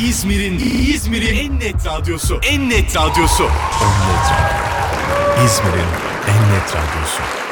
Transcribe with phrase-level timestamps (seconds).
[0.00, 0.58] İzmir'in
[0.94, 2.40] İzmir'in en net radyosu.
[2.42, 3.44] En net radyosu.
[3.44, 5.46] En net radyo.
[5.46, 5.88] İzmir'in
[6.28, 7.45] en net radyosu.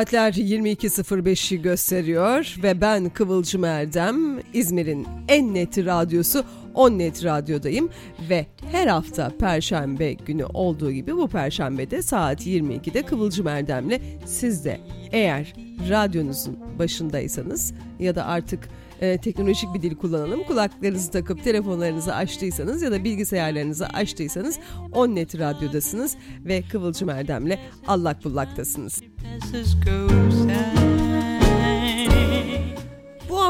[0.00, 6.44] Saatler 22.05'i gösteriyor ve ben Kıvılcım Erdem, İzmir'in en net radyosu
[6.74, 7.90] On Net Radyo'dayım
[8.30, 14.80] ve her hafta Perşembe günü olduğu gibi bu Perşembe'de saat 22'de Kıvılcım Erdem'le siz de
[15.12, 15.54] eğer
[15.88, 18.68] radyonuzun başındaysanız ya da artık
[19.00, 20.44] e, teknolojik bir dil kullanalım.
[20.44, 24.58] Kulaklarınızı takıp telefonlarınızı açtıysanız ya da bilgisayarlarınızı açtıysanız
[24.92, 29.02] Onnet Radyo'dasınız ve Kıvılcım Erdem'le allak bullaktasınız.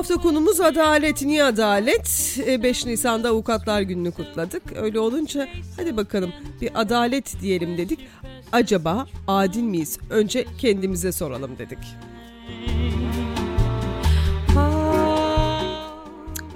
[0.00, 1.22] Hafta konumuz adalet.
[1.22, 2.36] Niye adalet?
[2.62, 4.62] 5 e, Nisan'da Avukatlar Günü'nü kutladık.
[4.76, 8.08] Öyle olunca hadi bakalım bir adalet diyelim dedik.
[8.52, 9.98] Acaba adil miyiz?
[10.10, 11.78] Önce kendimize soralım dedik.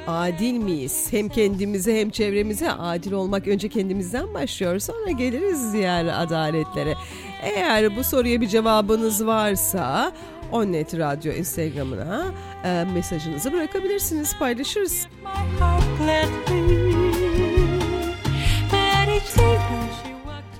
[0.07, 1.07] adil miyiz?
[1.11, 4.79] Hem kendimize hem çevremize adil olmak önce kendimizden başlıyor.
[4.79, 6.95] Sonra geliriz diğer adaletlere.
[7.43, 10.13] Eğer bu soruya bir cevabınız varsa
[10.53, 12.25] Onnet Radyo Instagram'ına
[12.65, 15.07] e, mesajınızı bırakabilirsiniz, paylaşırız.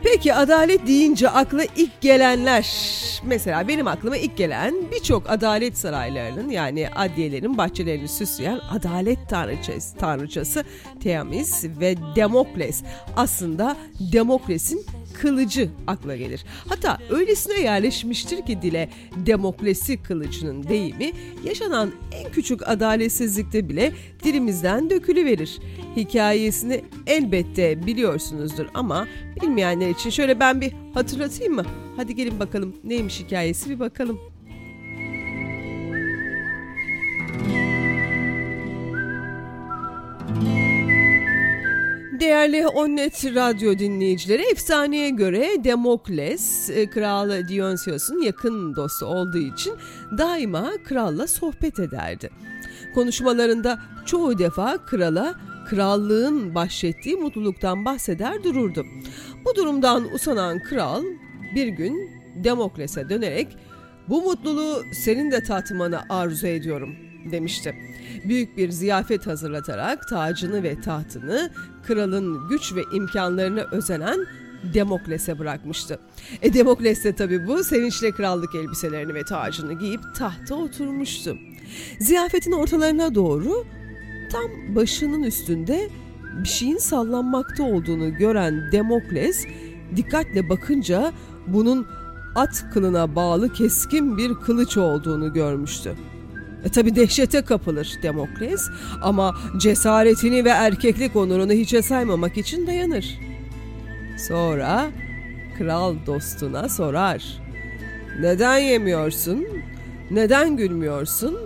[0.03, 2.67] Peki adalet deyince akla ilk gelenler
[3.25, 10.65] mesela benim aklıma ilk gelen birçok adalet saraylarının yani adliyelerin bahçelerini süsleyen adalet tanrıçası, tanrıçası
[11.03, 12.83] Teamiz ve Demokles.
[13.17, 13.77] Aslında
[14.13, 14.87] Demokles'in
[15.21, 16.45] kılıcı akla gelir.
[16.69, 21.13] Hatta öylesine yerleşmiştir ki dile demokrasi kılıcının deyimi
[21.45, 23.93] yaşanan en küçük adaletsizlikte bile
[24.25, 25.59] dilimizden dökülüverir.
[25.97, 29.07] Hikayesini elbette biliyorsunuzdur ama
[29.43, 31.65] bilmeyenler için şöyle ben bir hatırlatayım mı?
[31.97, 34.34] Hadi gelin bakalım neymiş hikayesi bir bakalım.
[42.25, 49.73] Değerli Onnet radyo dinleyicileri, efsaneye göre Demokles, e, Kral Dionysios'un yakın dostu olduğu için
[50.19, 52.31] daima kralla sohbet ederdi.
[52.95, 55.35] Konuşmalarında çoğu defa krala
[55.67, 58.87] krallığın bahşettiği mutluluktan bahseder dururdu.
[59.45, 61.03] Bu durumdan usanan kral
[61.55, 62.11] bir gün
[62.45, 63.57] Demokles'e dönerek
[64.09, 66.97] bu mutluluğu senin de tatmanı arzu ediyorum
[67.33, 67.75] demişti.
[68.25, 71.51] Büyük bir ziyafet hazırlatarak tacını ve tahtını
[71.87, 74.27] kralın güç ve imkanlarını özenen
[74.75, 75.99] Demokles'e bırakmıştı.
[76.43, 81.39] E Demokles de tabi bu sevinçle krallık elbiselerini ve tacını giyip tahta oturmuştu.
[82.01, 83.65] Ziyafetin ortalarına doğru
[84.33, 85.89] tam başının üstünde
[86.43, 89.47] bir şeyin sallanmakta olduğunu gören Demokles
[89.97, 91.13] dikkatle bakınca
[91.47, 91.87] bunun
[92.35, 95.95] at kılına bağlı keskin bir kılıç olduğunu görmüştü.
[96.65, 98.69] E tabi dehşete kapılır Demokles
[99.03, 103.19] ama cesaretini ve erkeklik onurunu hiçe saymamak için dayanır.
[104.29, 104.87] Sonra
[105.59, 107.39] kral dostuna sorar.
[108.21, 109.47] Neden yemiyorsun?
[110.11, 111.37] Neden gülmüyorsun?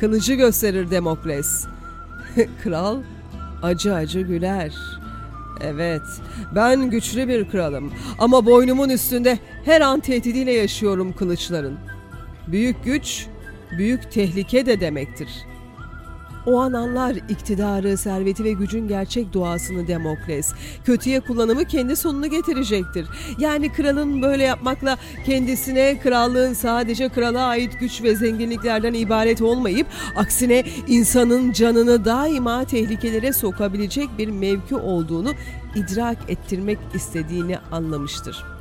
[0.00, 1.66] Kılıcı gösterir Demokles.
[2.64, 3.02] Kral
[3.62, 4.74] acı acı güler.
[5.60, 6.02] Evet,
[6.54, 11.78] ben güçlü bir kralım ama boynumun üstünde her an tehdidiyle yaşıyorum kılıçların.
[12.46, 13.26] Büyük güç,
[13.78, 15.58] büyük tehlike de demektir.''
[16.48, 20.52] O an anlar iktidarı, serveti ve gücün gerçek doğasını Demokles.
[20.84, 23.06] Kötüye kullanımı kendi sonunu getirecektir.
[23.38, 29.86] Yani kralın böyle yapmakla kendisine krallığın sadece krala ait güç ve zenginliklerden ibaret olmayıp
[30.16, 35.32] aksine insanın canını daima tehlikelere sokabilecek bir mevki olduğunu
[35.74, 38.57] idrak ettirmek istediğini anlamıştır.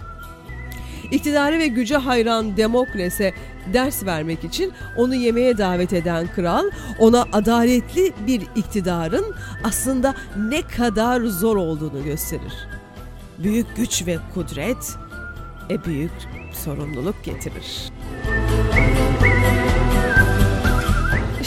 [1.11, 3.33] İktidarı ve güce hayran Demokles'e
[3.73, 6.65] ders vermek için onu yemeğe davet eden kral
[6.99, 12.53] ona adaletli bir iktidarın aslında ne kadar zor olduğunu gösterir.
[13.37, 14.95] Büyük güç ve kudret
[15.69, 16.11] e büyük
[16.53, 17.91] sorumluluk getirir.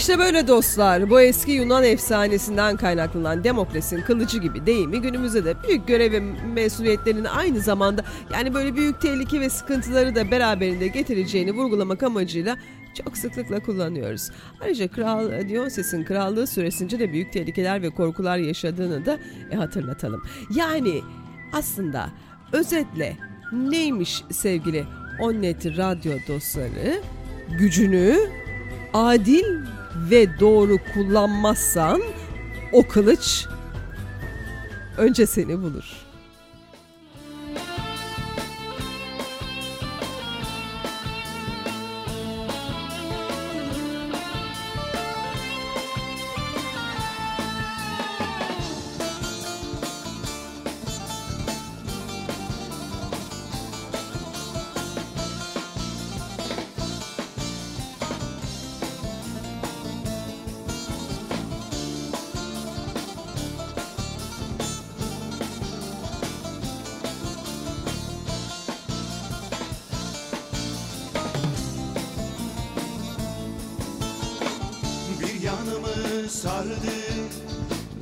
[0.01, 5.87] İşte böyle dostlar bu eski Yunan efsanesinden kaynaklanan Demokles'in kılıcı gibi deyimi günümüzde de büyük
[5.87, 6.19] görev ve
[6.53, 8.03] mesuliyetlerin aynı zamanda
[8.33, 12.57] yani böyle büyük tehlike ve sıkıntıları da beraberinde getireceğini vurgulamak amacıyla
[13.03, 14.29] çok sıklıkla kullanıyoruz.
[14.61, 19.19] Ayrıca Kral Dionysus'un krallığı süresince de büyük tehlikeler ve korkular yaşadığını da
[19.51, 20.23] e, hatırlatalım.
[20.55, 21.01] Yani
[21.53, 22.09] aslında
[22.53, 23.17] özetle
[23.53, 24.85] neymiş sevgili
[25.19, 27.01] Onnet Radyo dostları?
[27.59, 28.17] Gücünü
[28.93, 29.45] adil
[29.95, 32.01] ve doğru kullanmazsan
[32.71, 33.45] o kılıç
[34.97, 35.85] önce seni bulur.
[76.41, 76.97] sardı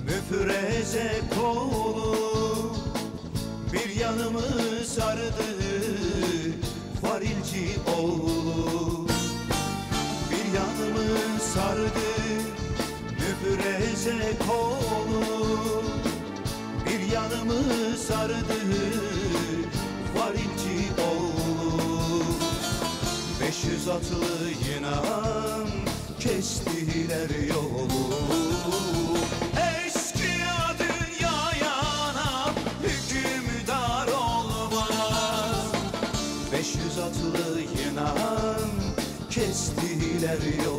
[0.06, 2.74] müfreze kolu.
[3.74, 4.42] Bir yanımı
[4.86, 5.50] sardı
[7.02, 9.08] varilci oğlu.
[10.32, 12.10] Bir yanımı sardı
[13.12, 15.84] müfreze kolu.
[16.86, 18.60] Bir yanımı sardı
[20.16, 22.24] varilci oğlu.
[23.42, 24.26] 500 atlı
[24.70, 25.39] yine
[26.30, 28.16] geçtiler yolu.
[29.86, 32.54] Eşkıya dünyayana
[32.84, 35.66] hükümdar olmaz.
[36.52, 38.70] 500 atlı Yunan
[39.30, 40.79] kestiler yolu.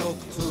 [0.00, 0.49] Hesabı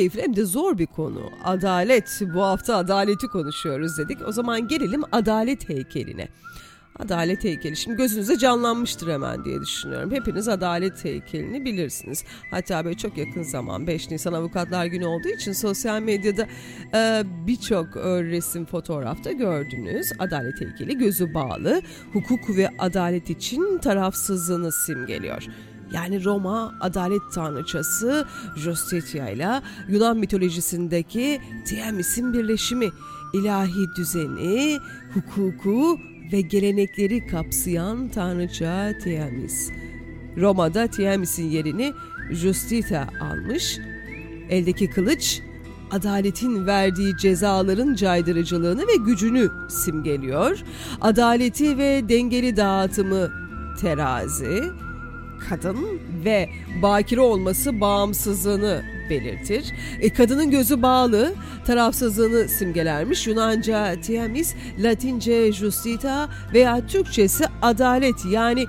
[0.00, 1.30] keyifli hem de zor bir konu.
[1.44, 2.20] Adalet.
[2.34, 4.18] Bu hafta adaleti konuşuyoruz dedik.
[4.28, 6.28] O zaman gelelim adalet heykeline.
[6.98, 7.76] Adalet heykeli.
[7.76, 10.10] Şimdi gözünüze canlanmıştır hemen diye düşünüyorum.
[10.10, 12.24] Hepiniz adalet heykelini bilirsiniz.
[12.50, 16.46] Hatta böyle çok yakın zaman 5 Nisan Avukatlar Günü olduğu için sosyal medyada
[16.94, 20.12] e, birçok e, resim fotoğrafta gördünüz.
[20.18, 21.82] Adalet heykeli gözü bağlı.
[22.12, 25.46] Hukuk ve adalet için tarafsızlığını simgeliyor.
[25.92, 32.88] Yani Roma adalet tanrıçası Justitia ile Yunan mitolojisindeki Tiamis'in birleşimi,
[33.32, 34.78] ilahi düzeni,
[35.14, 35.98] hukuku
[36.32, 39.70] ve gelenekleri kapsayan tanrıça Tiamis.
[40.36, 41.92] Roma'da Tiamis'in yerini
[42.30, 43.78] Justita almış,
[44.50, 45.42] eldeki kılıç
[45.90, 50.58] adaletin verdiği cezaların caydırıcılığını ve gücünü simgeliyor.
[51.00, 53.30] Adaleti ve dengeli dağıtımı
[53.80, 54.62] terazi,
[55.48, 56.48] kadın ve
[56.82, 59.72] bakire olması bağımsızlığını belirtir.
[60.00, 61.34] E, kadının gözü bağlı,
[61.66, 63.26] tarafsızlığını simgelermiş.
[63.26, 68.66] Yunanca tiamis, Latince justita veya Türkçesi adalet yani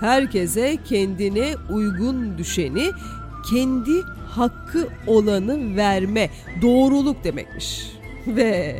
[0.00, 2.90] herkese kendine uygun düşeni,
[3.50, 6.30] kendi hakkı olanı verme,
[6.62, 7.92] doğruluk demekmiş.
[8.26, 8.76] Ve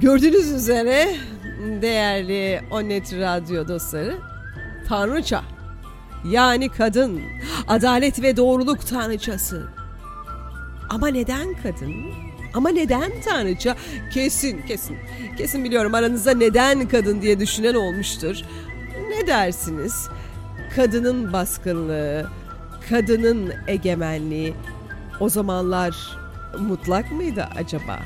[0.00, 1.08] gördüğünüz üzere
[1.82, 4.16] değerli Onnet Radyo dostları,
[4.88, 5.42] Tanrıça
[6.24, 7.20] yani kadın,
[7.68, 9.68] adalet ve doğruluk tanrıçası.
[10.88, 11.94] Ama neden kadın?
[12.54, 13.76] Ama neden tanrıça?
[14.14, 14.96] Kesin, kesin.
[15.38, 18.36] Kesin biliyorum aranızda neden kadın diye düşünen olmuştur.
[19.08, 20.08] Ne dersiniz?
[20.76, 22.30] Kadının baskınlığı,
[22.90, 24.54] kadının egemenliği
[25.20, 26.18] o zamanlar
[26.58, 27.98] mutlak mıydı acaba?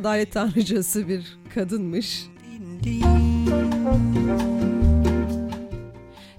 [0.00, 2.26] Adalet tanrıcası bir kadınmış.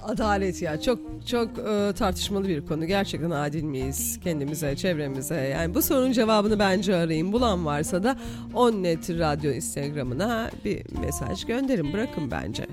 [0.02, 2.86] Adalet ya çok çok e, tartışmalı bir konu.
[2.86, 5.36] Gerçekten adil miyiz kendimize, çevremize?
[5.36, 7.34] Yani bu sorunun cevabını bence arayın.
[7.34, 8.18] Bulan varsa da
[8.54, 11.94] Onnet Radyo Instagram'ına bir mesaj gönderin.
[11.94, 12.68] Bırakın bence.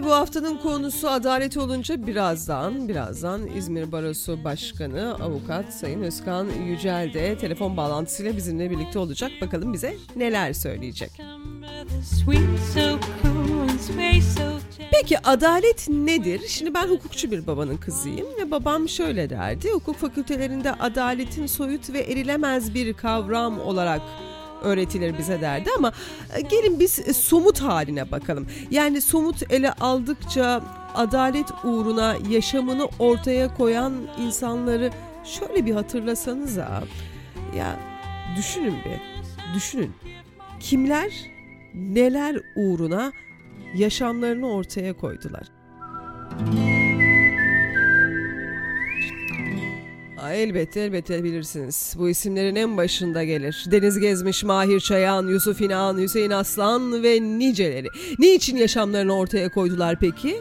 [0.00, 7.10] Tabii bu haftanın konusu adalet olunca birazdan birazdan İzmir Barosu Başkanı Avukat Sayın Özkan Yücel
[7.14, 9.30] de telefon bağlantısıyla bizimle birlikte olacak.
[9.40, 11.10] Bakalım bize neler söyleyecek.
[14.92, 16.40] Peki adalet nedir?
[16.48, 19.70] Şimdi ben hukukçu bir babanın kızıyım ve babam şöyle derdi.
[19.70, 24.00] Hukuk fakültelerinde adaletin soyut ve erilemez bir kavram olarak
[24.62, 25.92] öğretilir bize derdi ama
[26.36, 28.46] e, gelin biz e, somut haline bakalım.
[28.70, 30.62] Yani somut ele aldıkça
[30.94, 34.90] adalet uğruna yaşamını ortaya koyan insanları
[35.24, 36.82] şöyle bir hatırlasanıza.
[37.56, 37.76] Ya
[38.36, 39.00] düşünün bir,
[39.54, 39.92] düşünün.
[40.60, 41.12] Kimler
[41.74, 43.12] neler uğruna
[43.74, 45.46] yaşamlarını ortaya koydular.
[50.28, 51.94] Elbette elbette bilirsiniz.
[51.98, 53.64] Bu isimlerin en başında gelir.
[53.70, 57.88] Deniz Gezmiş, Mahir Çayan, Yusuf İnan, Hüseyin Aslan ve niceleri.
[58.18, 60.36] Niçin yaşamlarını ortaya koydular peki?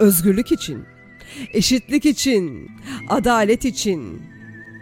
[0.00, 0.84] Özgürlük için,
[1.52, 2.70] eşitlik için,
[3.08, 4.22] adalet için.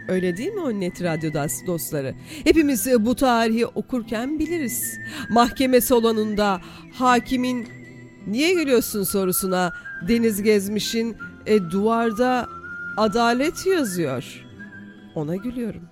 [0.07, 1.31] Öyle değil mi o net radyo
[1.67, 2.15] dostları?
[2.43, 4.99] Hepimiz bu tarihi okurken biliriz.
[5.29, 6.61] Mahkeme salonunda
[6.93, 7.67] hakimin
[8.27, 9.73] niye gülüyorsun sorusuna
[10.07, 12.47] Deniz Gezmiş'in e, duvarda
[12.97, 14.45] adalet yazıyor.
[15.15, 15.89] Ona gülüyorum.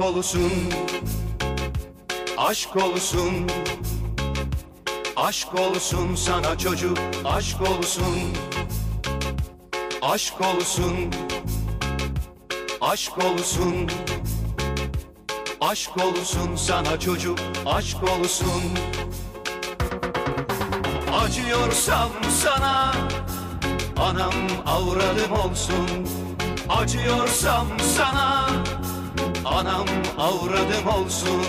[0.00, 0.52] Olsun.
[2.36, 3.46] Aşk olsun.
[5.16, 8.14] Aşk olsun sana çocuk Aşk olsun.
[10.02, 11.10] Aşk olsun.
[12.80, 13.90] Aşk olsun.
[15.60, 18.62] Aşk olsun sana çocuk Aşk olsun.
[21.12, 22.10] Acıyorsam
[22.42, 22.94] sana
[23.96, 24.34] Anam
[24.66, 26.08] avradım olsun.
[26.68, 28.46] Acıyorsam sana
[29.44, 29.86] Anam
[30.18, 31.44] avradım olsun.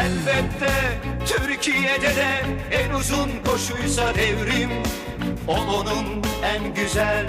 [0.00, 0.72] Elbette
[1.26, 4.70] Türkiye'de de en uzun koşuysa devrim
[5.48, 7.26] O onun en güzel,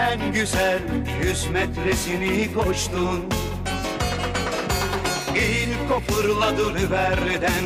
[0.00, 0.82] en güzel
[1.24, 3.24] yüz metresini koştun
[5.36, 7.64] İlk o fırladı Lüber'den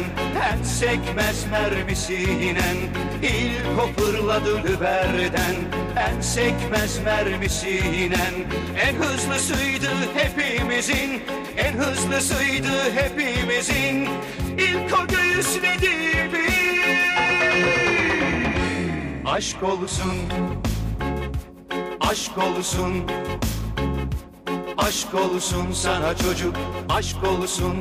[0.52, 2.76] En sekmez mermisinen
[3.22, 5.56] İlk o fırladı Lüber'den
[5.96, 8.34] En sekmez mermisinen
[8.86, 11.22] En hızlısıydı hepimizin
[11.56, 14.08] En hızlısıydı hepimizin.
[14.58, 15.90] İlk o göğüsledi
[16.32, 16.86] bir
[19.24, 20.12] Aşk olsun
[22.00, 23.04] Aşk olsun
[24.86, 26.56] Aşk olsun sana çocuk,
[26.88, 27.76] aşk olsun.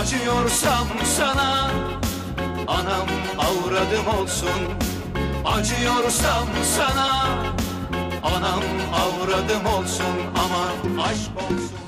[0.00, 1.70] Acıyorsam sana,
[2.66, 4.48] anam avradım olsun.
[5.44, 7.26] Acıyorsam sana,
[8.22, 8.62] anam
[8.94, 10.16] avradım olsun.
[10.36, 11.83] Ama aşk olsun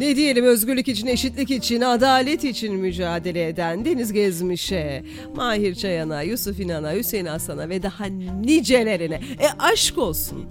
[0.00, 6.60] Ne diyelim özgürlük için, eşitlik için, adalet için mücadele eden Deniz Gezmiş'e, Mahir Çayan'a, Yusuf
[6.60, 8.04] İnan'a, Hüseyin Aslan'a ve daha
[8.40, 9.14] nicelerine.
[9.14, 10.46] E aşk olsun.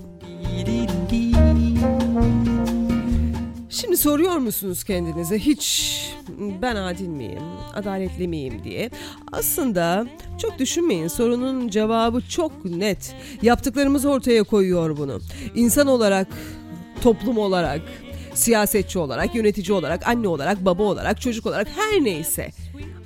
[3.69, 5.95] Şimdi soruyor musunuz kendinize hiç
[6.61, 8.89] ben adil miyim, adaletli miyim diye?
[9.31, 10.07] Aslında
[10.41, 13.15] çok düşünmeyin sorunun cevabı çok net.
[13.41, 15.19] Yaptıklarımız ortaya koyuyor bunu.
[15.55, 16.27] İnsan olarak,
[17.01, 17.81] toplum olarak,
[18.39, 22.49] siyasetçi olarak, yönetici olarak, anne olarak, baba olarak, çocuk olarak her neyse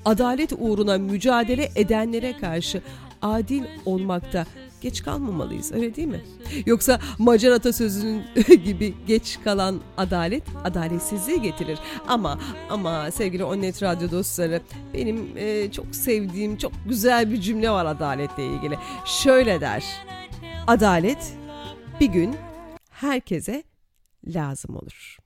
[0.05, 2.81] adalet uğruna mücadele edenlere karşı
[3.21, 4.45] adil olmakta
[4.81, 6.21] geç kalmamalıyız öyle değil mi?
[6.65, 8.23] Yoksa Macar atasözünün
[8.65, 11.79] gibi geç kalan adalet adaletsizliği getirir.
[12.07, 14.61] Ama ama sevgili Onnet Radyo dostları
[14.93, 18.77] benim e, çok sevdiğim çok güzel bir cümle var adaletle ilgili.
[19.05, 19.83] Şöyle der.
[20.67, 21.33] Adalet
[21.99, 22.35] bir gün
[22.89, 23.63] herkese
[24.27, 25.22] lazım olur.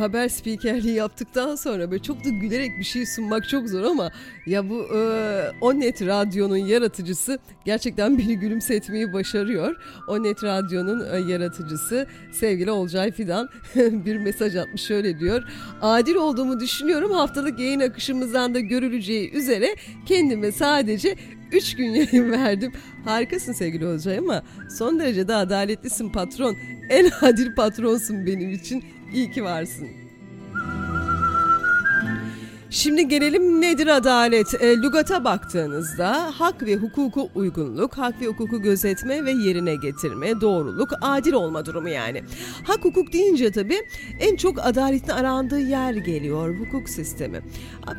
[0.00, 4.10] Haber spikerliği yaptıktan sonra böyle çok da gülerek bir şey sunmak çok zor ama
[4.46, 5.00] ya bu e,
[5.60, 9.76] Onnet Radyo'nun yaratıcısı gerçekten beni gülümsetmeyi başarıyor.
[10.08, 15.42] Onnet Radyo'nun e, yaratıcısı sevgili Olcay Fidan bir mesaj atmış şöyle diyor.
[15.82, 21.16] Adil olduğumu düşünüyorum haftalık yayın akışımızdan da görüleceği üzere kendime sadece
[21.52, 22.72] 3 gün yayın verdim.
[23.04, 24.42] Harikasın sevgili Olcay ama
[24.78, 26.56] son derece de adaletlisin patron.
[26.88, 28.84] En adil patronsun benim için.
[29.12, 30.05] İyi ki varsın.
[32.76, 34.62] Şimdi gelelim nedir adalet?
[34.62, 40.90] E, lügata baktığınızda hak ve hukuku uygunluk, hak ve hukuku gözetme ve yerine getirme, doğruluk,
[41.00, 42.22] adil olma durumu yani.
[42.66, 43.82] Hak hukuk deyince tabii
[44.20, 47.40] en çok adaletin arandığı yer geliyor hukuk sistemi.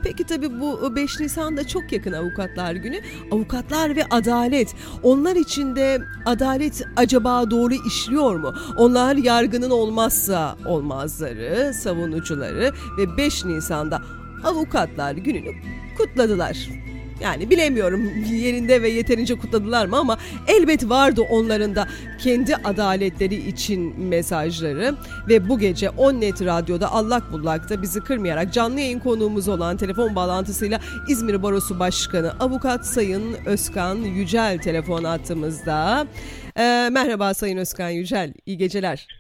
[0.04, 3.00] Peki tabii bu 5 Nisan'da çok yakın avukatlar günü.
[3.32, 4.76] Avukatlar ve adalet.
[5.04, 8.56] Onlar için de adalet acaba doğru işliyor mu?
[8.78, 14.02] Onlar yargının olmazsa olmazları, savunucuları ve 5 Nisan'da
[14.48, 15.52] Avukatlar gününü
[15.98, 16.70] kutladılar.
[17.22, 21.88] Yani bilemiyorum yerinde ve yeterince kutladılar mı ama elbet vardı onların da
[22.20, 24.96] kendi adaletleri için mesajları
[25.28, 30.80] ve bu gece Onnet Radyo'da Allak Bullak'ta bizi kırmayarak canlı yayın konuğumuz olan telefon bağlantısıyla
[31.08, 36.08] İzmir Barosu Başkanı Avukat Sayın Özkan Yücel telefon attığımızda.
[36.58, 39.17] Ee, merhaba Sayın Özkan Yücel, iyi geceler.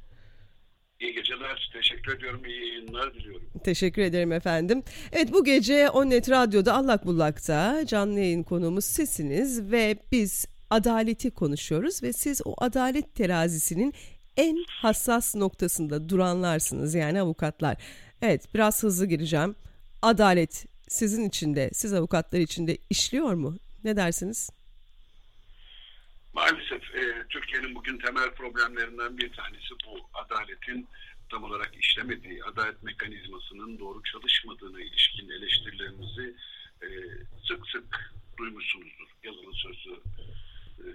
[1.47, 3.49] Geceler, teşekkür ediyorum, iyi yayınlar diliyorum.
[3.63, 4.83] Teşekkür ederim efendim.
[5.12, 12.03] Evet bu gece Onnet Radyo'da Allak Bullak'ta canlı yayın konuğumuz sizsiniz ve biz adaleti konuşuyoruz
[12.03, 13.93] ve siz o adalet terazisinin
[14.38, 17.77] en hassas noktasında duranlarsınız yani avukatlar.
[18.21, 19.55] Evet biraz hızlı gireceğim.
[20.01, 23.57] Adalet sizin için de, siz avukatlar için de işliyor mu?
[23.83, 24.49] Ne dersiniz?
[26.33, 30.10] Maalesef e, Türkiye'nin bugün temel problemlerinden bir tanesi bu.
[30.13, 30.88] Adaletin
[31.29, 36.35] tam olarak işlemediği, adalet mekanizmasının doğru çalışmadığına ilişkin eleştirilerimizi
[36.81, 36.87] e,
[37.47, 39.07] sık sık duymuşsunuzdur.
[39.23, 39.93] Yazılı sözlü
[40.79, 40.85] e,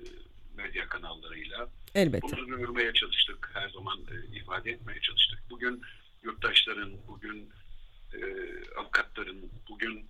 [0.55, 1.69] medya kanallarıyla.
[1.95, 2.37] Elbette.
[2.37, 5.39] Bunu duyurmaya çalıştık, her zaman e, ifade etmeye çalıştık.
[5.51, 5.83] Bugün
[6.23, 7.51] yurttaşların, bugün
[8.15, 8.21] e,
[8.79, 10.07] avukatların, bugün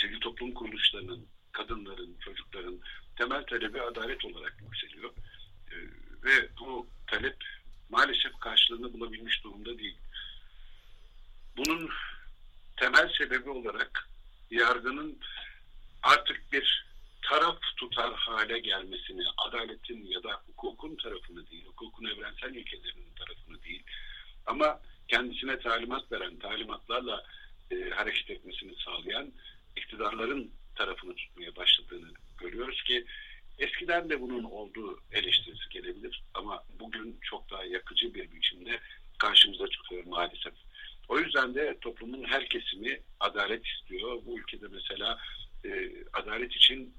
[0.00, 2.80] sivil toplum kuruluşlarının, kadınların, çocukların
[3.16, 5.10] temel talebi adalet olarak yükseliyor.
[5.70, 5.74] E,
[6.24, 7.36] ve bu talep
[7.94, 9.96] maalesef karşılığını bulabilmiş durumda değil.
[11.56, 11.90] Bunun
[12.76, 14.08] temel sebebi olarak
[14.50, 15.18] yargının
[16.02, 16.84] artık bir
[17.22, 23.82] taraf tutar hale gelmesini, adaletin ya da hukukun tarafını değil, hukukun evrensel ilkelerinin tarafını değil,
[24.46, 27.24] ama kendisine talimat veren, talimatlarla
[27.70, 29.32] e, hareket etmesini sağlayan
[29.76, 33.06] iktidarların tarafını tutmaya başladığını görüyoruz ki
[33.58, 38.80] eskiden de bunun olduğu eleştirisi gelebilir ama bugün çok daha yakıcı bir biçimde
[39.18, 40.52] karşımıza çıkıyor maalesef.
[41.08, 44.22] O yüzden de toplumun her kesimi adalet istiyor.
[44.26, 45.18] Bu ülkede mesela
[45.64, 46.94] e, adalet için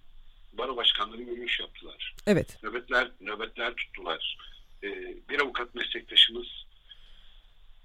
[0.54, 2.16] baro başkanları yürüyüş yaptılar.
[2.28, 2.64] Evet.
[2.64, 4.38] Nöbetler nöbetler tuttular.
[4.84, 4.90] E,
[5.30, 6.48] bir avukat meslektaşımız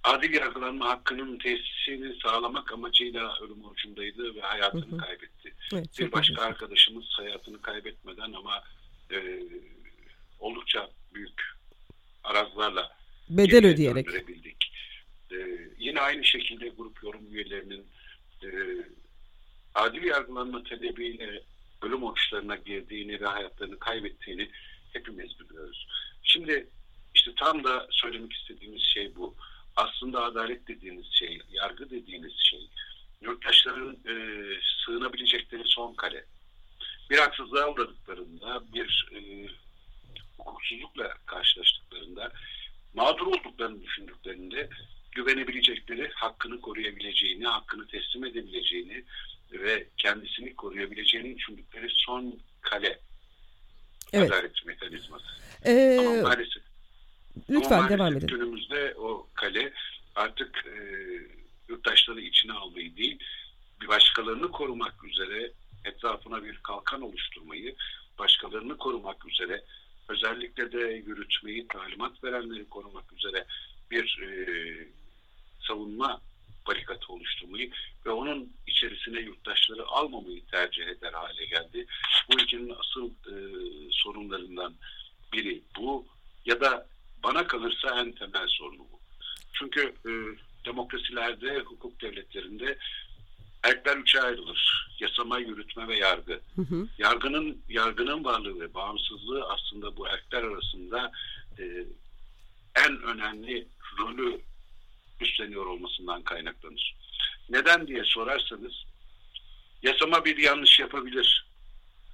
[0.05, 4.99] adil yargılanma hakkının tesisini sağlamak amacıyla ölüm orucundaydı ve hayatını Hı hı.
[4.99, 5.55] kaybetti.
[5.75, 6.41] evet Bir başka üzücü.
[6.47, 8.63] arkadaşımız hayatını kaybetmeden ama
[9.13, 9.43] e,
[10.39, 11.43] oldukça büyük
[12.25, 12.97] arazlarla
[13.31, 14.09] Bedel ödeyerek.
[15.33, 15.37] E,
[15.79, 17.87] yine aynı şekilde grup yorum üyelerinin
[18.43, 18.49] e,
[19.75, 21.43] adil yargılanma talebiyle
[21.83, 24.51] ölüm oruçlarına girdiğini ve hayatlarını kaybettiğini
[24.93, 25.87] hepimiz biliyoruz.
[26.23, 26.67] Şimdi
[27.15, 29.35] işte tam da söylemek istediğimiz şey bu.
[29.81, 32.69] Aslında adalet dediğiniz şey, yargı dediğiniz şey,
[33.21, 34.15] yurttaşların e,
[34.85, 36.25] sığınabilecekleri son kale.
[37.11, 39.49] Bir haksızlığa uğradıklarında, bir e,
[40.39, 42.33] hukuksuzlukla karşılaştıklarında,
[42.95, 44.69] mağdur olduklarını düşündüklerinde
[45.13, 49.05] güvenebilecekleri, hakkını koruyabileceğini, hakkını teslim edebileceğini
[49.53, 52.99] ve kendisini koruyabileceğini düşündükleri son kale
[54.13, 54.33] Evet.
[54.33, 55.25] adalet mekanizması.
[55.65, 56.63] Ee, Ama maalesef
[57.51, 58.27] lütfen ama devam edin.
[58.27, 59.73] Günümüzde o kale
[60.15, 60.81] artık e,
[61.69, 63.19] yurttaşları içine almayı değil,
[63.81, 65.53] bir başkalarını korumak üzere
[65.85, 67.77] etrafına bir kalkan oluşturmayı,
[68.19, 69.65] başkalarını korumak üzere
[70.09, 73.47] özellikle de yürütmeyi, talimat verenleri korumak üzere
[73.91, 74.31] bir e,
[75.67, 76.21] savunma
[76.67, 77.71] barikatı oluşturmayı
[78.07, 81.87] ve onun içerisine yurttaşları almamayı tercih eder hale geldi.
[82.29, 83.35] Bu ülkenin asıl e,
[83.91, 84.75] sorunlarından
[85.33, 86.07] biri bu
[86.45, 86.87] ya da
[87.23, 89.01] bana kalırsa en temel sorunu bu.
[89.53, 90.13] Çünkü e,
[90.65, 92.79] demokrasilerde, hukuk devletlerinde
[93.63, 94.91] erkler üçe ayrılır.
[95.01, 96.41] Yasama, yürütme ve yargı.
[96.57, 96.89] Hı hı.
[96.99, 101.13] Yargının yargının varlığı ve bağımsızlığı aslında bu erkler arasında
[101.59, 101.65] e,
[102.87, 103.67] en önemli
[103.99, 104.41] rolü
[105.21, 106.97] üstleniyor olmasından kaynaklanır.
[107.51, 108.85] Neden diye sorarsanız
[109.83, 111.47] yasama bir yanlış yapabilir.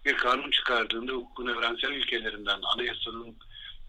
[0.04, 3.36] Bir kanun çıkardığında hukukun evrensel ilkelerinden, anayasanın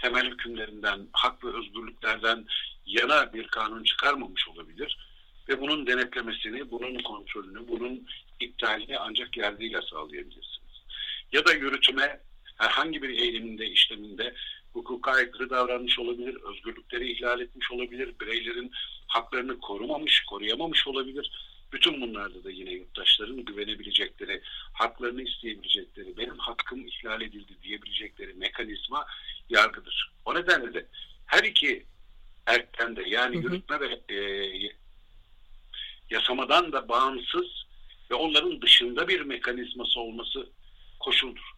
[0.02, 2.46] temel hükümlerinden, hak ve özgürlüklerden
[2.86, 4.98] yana bir kanun çıkarmamış olabilir.
[5.50, 8.08] Ve bunun denetlemesini, bunun kontrolünü, bunun
[8.40, 10.84] iptalini ancak yargıyla sağlayabilirsiniz.
[11.32, 12.20] Ya da yürütme
[12.58, 14.34] herhangi bir eyleminde, işleminde
[14.74, 18.72] hukuka aykırı davranmış olabilir, özgürlükleri ihlal etmiş olabilir, bireylerin
[19.08, 21.32] haklarını korumamış, koruyamamış olabilir.
[21.72, 24.42] Bütün bunlarda da yine yurttaşların güvenebilecekleri,
[24.74, 29.06] haklarını isteyebilecekleri, benim hakkım ihlal edildi diyebilecekleri mekanizma
[29.50, 30.12] yargıdır.
[30.26, 30.88] O nedenle de
[31.26, 31.86] her iki
[32.46, 33.44] erkten de yani hı hı.
[33.44, 34.18] yürütme ve e,
[36.10, 37.66] yasamadan da bağımsız
[38.12, 40.50] ve onların dışında bir mekanizması olması
[41.00, 41.52] koşuldur.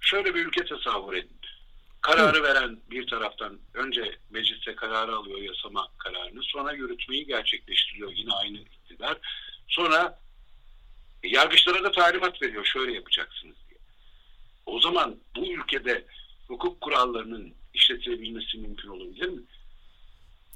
[0.00, 1.40] Şöyle bir ülke tasavvur edin.
[2.00, 2.42] Kararı Hı.
[2.42, 9.18] veren bir taraftan önce mecliste kararı alıyor yasama kararını sonra yürütmeyi gerçekleştiriyor yine aynı iktidar.
[9.68, 10.18] Sonra
[11.24, 13.80] yargıçlara da talimat veriyor şöyle yapacaksınız diye.
[14.66, 16.04] O zaman bu ülkede
[16.48, 19.42] hukuk kurallarının işletilebilmesi mümkün olabilir mi?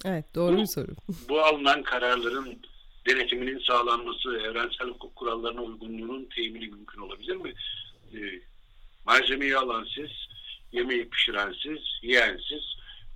[0.05, 0.89] Evet doğru bu, bir soru.
[1.29, 2.59] bu alınan kararların
[3.09, 7.55] denetiminin sağlanması, evrensel hukuk kurallarına uygunluğunun temini mümkün olabilir mi?
[8.15, 8.19] E,
[9.07, 10.11] malzemeyi alan siz,
[10.73, 12.63] yemeği pişiren siz, yiyen siz,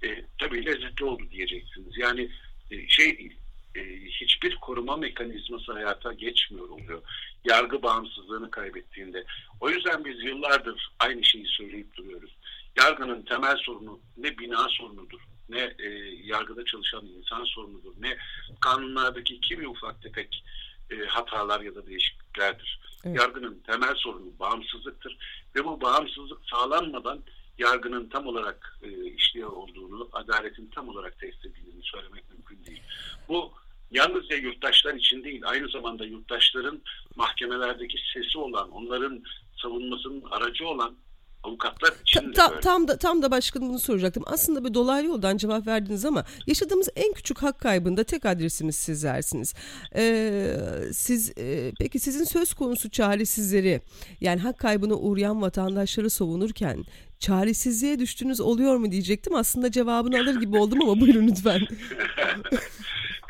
[0.08, 1.98] e, tabii lezzetli oldu diyeceksiniz.
[1.98, 2.30] Yani
[2.70, 3.36] e, şey değil,
[3.74, 7.02] e, hiçbir koruma mekanizması hayata geçmiyor oluyor.
[7.48, 9.24] Yargı bağımsızlığını kaybettiğinde.
[9.60, 12.36] O yüzden biz yıllardır aynı şeyi söyleyip duruyoruz.
[12.76, 15.88] Yargının temel sorunu ne bina sorunudur, ne e,
[16.24, 18.16] yargıda çalışan insan sorunudur, ne
[18.60, 20.44] kanunlardaki kimi ufak tefek
[20.90, 22.80] e, hatalar ya da değişikliklerdir.
[23.04, 23.16] Evet.
[23.20, 25.18] Yargının temel sorunu bağımsızlıktır
[25.54, 27.20] ve bu bağımsızlık sağlanmadan
[27.58, 32.82] yargının tam olarak e, işliyor olduğunu, adaletin tam olarak test edildiğini söylemek mümkün değil.
[33.28, 33.52] Bu
[33.90, 36.82] yalnızca yurttaşlar için değil, aynı zamanda yurttaşların
[37.18, 39.22] mahkemelerdeki sesi olan, onların
[39.62, 40.96] savunmasının aracı olan
[41.44, 44.22] avukatlar için ta, ta, tam da tam da başkanım bunu soracaktım.
[44.26, 49.54] Aslında bir dolaylı yoldan cevap verdiniz ama yaşadığımız en küçük hak kaybında tek adresimiz sizlersiniz.
[49.96, 50.56] Ee,
[50.92, 53.80] siz e, peki sizin söz konusu çaresizleri
[54.20, 56.84] yani hak kaybına uğrayan vatandaşları savunurken
[57.18, 59.34] çaresizliğe düştüğünüz oluyor mu diyecektim.
[59.34, 61.60] Aslında cevabını alır gibi oldum ama buyurun lütfen.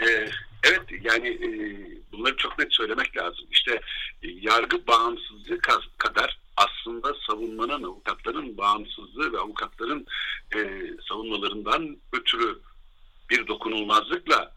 [0.02, 0.28] ee,
[0.64, 1.48] evet yani e,
[2.12, 3.46] bunları çok net söylemek lazım.
[3.50, 3.80] İşte
[4.22, 5.58] e, yargı bağımsızlığı
[5.98, 10.06] kadar aslında savunmanın, avukatların bağımsızlığı ve avukatların
[10.54, 10.58] e,
[11.08, 12.58] savunmalarından ötürü
[13.30, 14.52] bir dokunulmazlıkla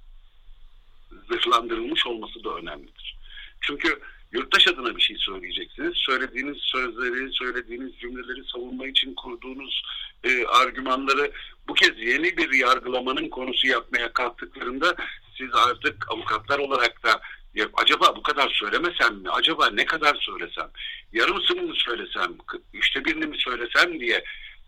[1.29, 3.17] zırhlandırılmış olması da önemlidir.
[3.61, 3.99] Çünkü
[4.31, 5.93] yurttaş adına bir şey söyleyeceksiniz.
[5.95, 9.83] Söylediğiniz sözleri, söylediğiniz cümleleri savunma için kurduğunuz
[10.23, 11.31] e, argümanları
[11.67, 14.95] bu kez yeni bir yargılamanın konusu yapmaya kalktıklarında
[15.41, 17.21] siz artık avukatlar olarak da
[17.55, 19.29] ya acaba bu kadar söylemesem mi?
[19.29, 20.69] Acaba ne kadar söylesem?
[21.13, 22.37] Yarımsını mı söylesem?
[22.73, 24.23] Üçte birini mi söylesem diye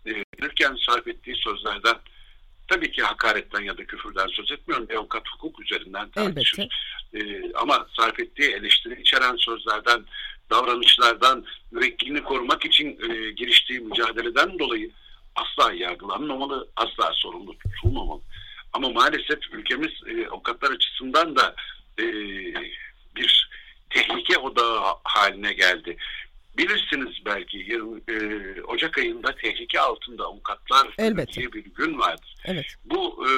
[0.06, 1.96] verirken sarf ettiği sözlerden
[2.68, 4.88] tabii ki hakaretten ya da küfürden söz etmiyorum.
[4.88, 6.68] Bir avukat hukuk üzerinden tartışır.
[7.14, 10.04] Ee, ama sarf ettiği eleştiri içeren sözlerden,
[10.50, 14.90] davranışlardan, müvekkilini korumak için e, giriştiği mücadeleden dolayı
[15.36, 18.20] asla yargılanmamalı, asla sorumlu tutulmamalı.
[18.74, 21.54] Ama maalesef ülkemiz e, avukatlar açısından da
[21.98, 22.04] e,
[23.16, 23.50] bir
[23.90, 25.96] tehlike odağı haline geldi.
[26.58, 31.32] Bilirsiniz belki 20, e, Ocak ayında tehlike altında avukatlar Elbette.
[31.32, 32.34] diye bir gün vardır.
[32.44, 32.66] Evet.
[32.84, 33.30] Bu e,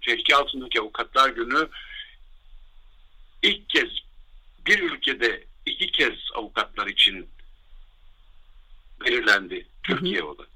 [0.00, 1.68] tehlike altındaki avukatlar günü
[3.42, 3.88] ilk kez
[4.66, 7.28] bir ülkede iki kez avukatlar için
[9.04, 10.46] belirlendi Türkiye da.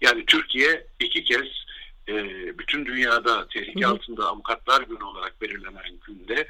[0.00, 1.65] Yani Türkiye iki kez
[2.08, 2.14] e,
[2.58, 6.46] bütün dünyada tehlike altında avukatlar günü olarak belirlenen günde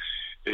[0.46, 0.52] e,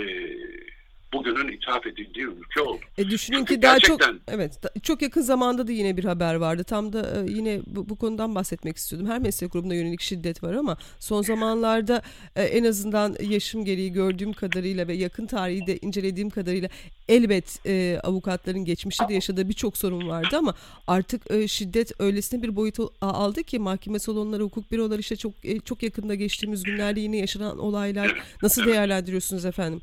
[1.13, 2.81] bugünün ithaf edildiği ülke oldu.
[2.99, 6.35] E düşünün Çünkü ki daha gerçekten- çok evet çok yakın zamanda da yine bir haber
[6.35, 6.65] vardı.
[6.65, 9.09] Tam da e, yine bu, bu konudan bahsetmek istiyordum.
[9.11, 12.03] Her meslek grubuna yönelik şiddet var ama son zamanlarda
[12.37, 16.69] e, en azından yaşım gereği gördüğüm kadarıyla ve yakın tarihi de incelediğim kadarıyla
[17.09, 20.55] elbet e, avukatların geçmişte de yaşadığı birçok sorun vardı ama
[20.87, 25.33] artık e, şiddet öylesine bir boyut al- aldı ki mahkeme salonları, hukuk büroları işte çok
[25.45, 29.81] e, çok yakında geçtiğimiz günlerde yine yaşanan olaylar nasıl değerlendiriyorsunuz efendim?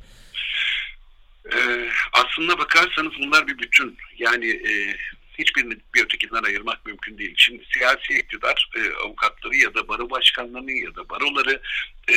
[1.53, 3.97] Ee, aslında bakarsanız bunlar bir bütün.
[4.17, 4.95] Yani e,
[5.39, 7.33] hiçbirini bir ötekinden ayırmak mümkün değil.
[7.37, 11.61] Şimdi siyasi iktidar e, avukatları ya da baro başkanlarını ya da baroları
[12.07, 12.15] e,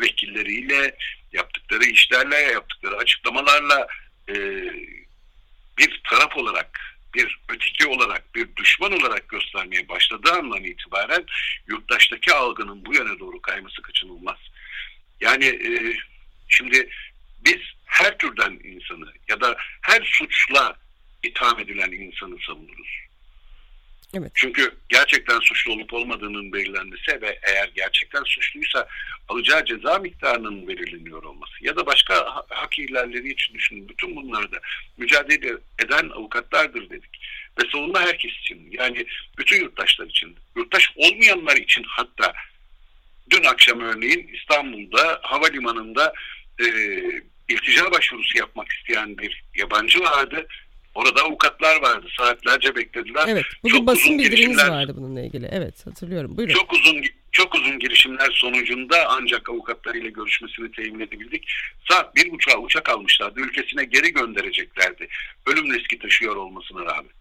[0.00, 0.96] vekilleriyle
[1.32, 3.86] yaptıkları işlerle yaptıkları açıklamalarla
[4.28, 4.34] e,
[5.78, 6.80] bir taraf olarak
[7.14, 11.24] bir öteki olarak bir düşman olarak göstermeye başladığı andan itibaren
[11.66, 14.38] yurttaştaki algının bu yöne doğru kayması kaçınılmaz.
[15.20, 15.96] Yani e,
[16.48, 16.88] şimdi
[17.44, 17.60] biz
[17.92, 20.76] her türden insanı ya da her suçla
[21.22, 22.88] itham edilen insanı savunuruz.
[24.14, 24.32] Evet.
[24.34, 28.88] Çünkü gerçekten suçlu olup olmadığının belirlenmesi ve eğer gerçekten suçluysa
[29.28, 33.88] alacağı ceza miktarının belirleniyor olması ya da başka ha- hak ihlalleri için düşünün.
[33.88, 34.56] Bütün bunları da
[34.96, 37.20] mücadele eden avukatlardır dedik.
[37.60, 39.06] Ve savunma herkes için yani
[39.38, 42.32] bütün yurttaşlar için, yurttaş olmayanlar için hatta
[43.30, 46.12] dün akşam örneğin İstanbul'da havalimanında
[46.60, 46.66] e,
[47.52, 50.46] iltica başvurusu yapmak isteyen bir yabancı vardı.
[50.94, 52.06] Orada avukatlar vardı.
[52.18, 53.24] Saatlerce beklediler.
[53.28, 53.44] Evet.
[53.62, 55.48] Bugün Çok basın girişimler- vardı bununla ilgili.
[55.52, 56.36] Evet hatırlıyorum.
[56.36, 56.54] Buyurun.
[56.54, 61.48] Çok uzun çok uzun girişimler sonucunda ancak avukatlarıyla görüşmesini temin edebildik.
[61.90, 63.40] Saat bir buçuğa uçak almışlardı.
[63.40, 65.08] Ülkesine geri göndereceklerdi.
[65.46, 67.12] Ölüm riski taşıyor olmasına rağmen.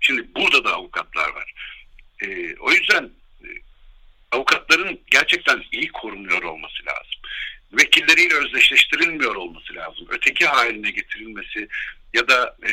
[0.00, 1.52] Şimdi burada da avukatlar var.
[2.22, 3.04] Ee, o yüzden
[3.44, 3.48] e,
[4.32, 7.20] avukatların gerçekten iyi korunuyor olması lazım.
[7.72, 10.06] Vekilleriyle özdeşleştirilmiyor olması lazım.
[10.10, 11.68] Öteki haline getirilmesi
[12.14, 12.70] ya da e,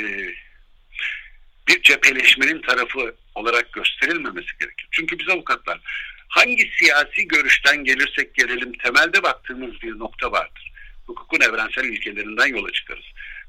[1.67, 4.87] bir cepheleşmenin tarafı olarak gösterilmemesi gerekir.
[4.91, 5.79] Çünkü biz avukatlar
[6.27, 10.71] hangi siyasi görüşten gelirsek gelelim temelde baktığımız bir nokta vardır.
[11.07, 13.05] Hukukun evrensel ilkelerinden yola çıkarız.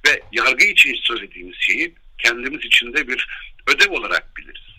[0.07, 3.29] Ve yargı için söylediğimiz şeyi kendimiz içinde bir
[3.67, 4.74] ödev olarak biliriz.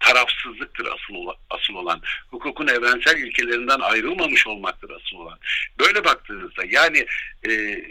[0.00, 1.14] Tarafsızlıktır asıl,
[1.50, 2.02] asıl olan.
[2.30, 5.38] Hukukun evrensel ilkelerinden ayrılmamış olmaktır asıl olan.
[5.78, 7.06] Böyle baktığınızda yani
[7.48, 7.82] e,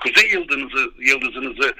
[0.00, 1.74] kuzey yıldızınızı, yıldızınızı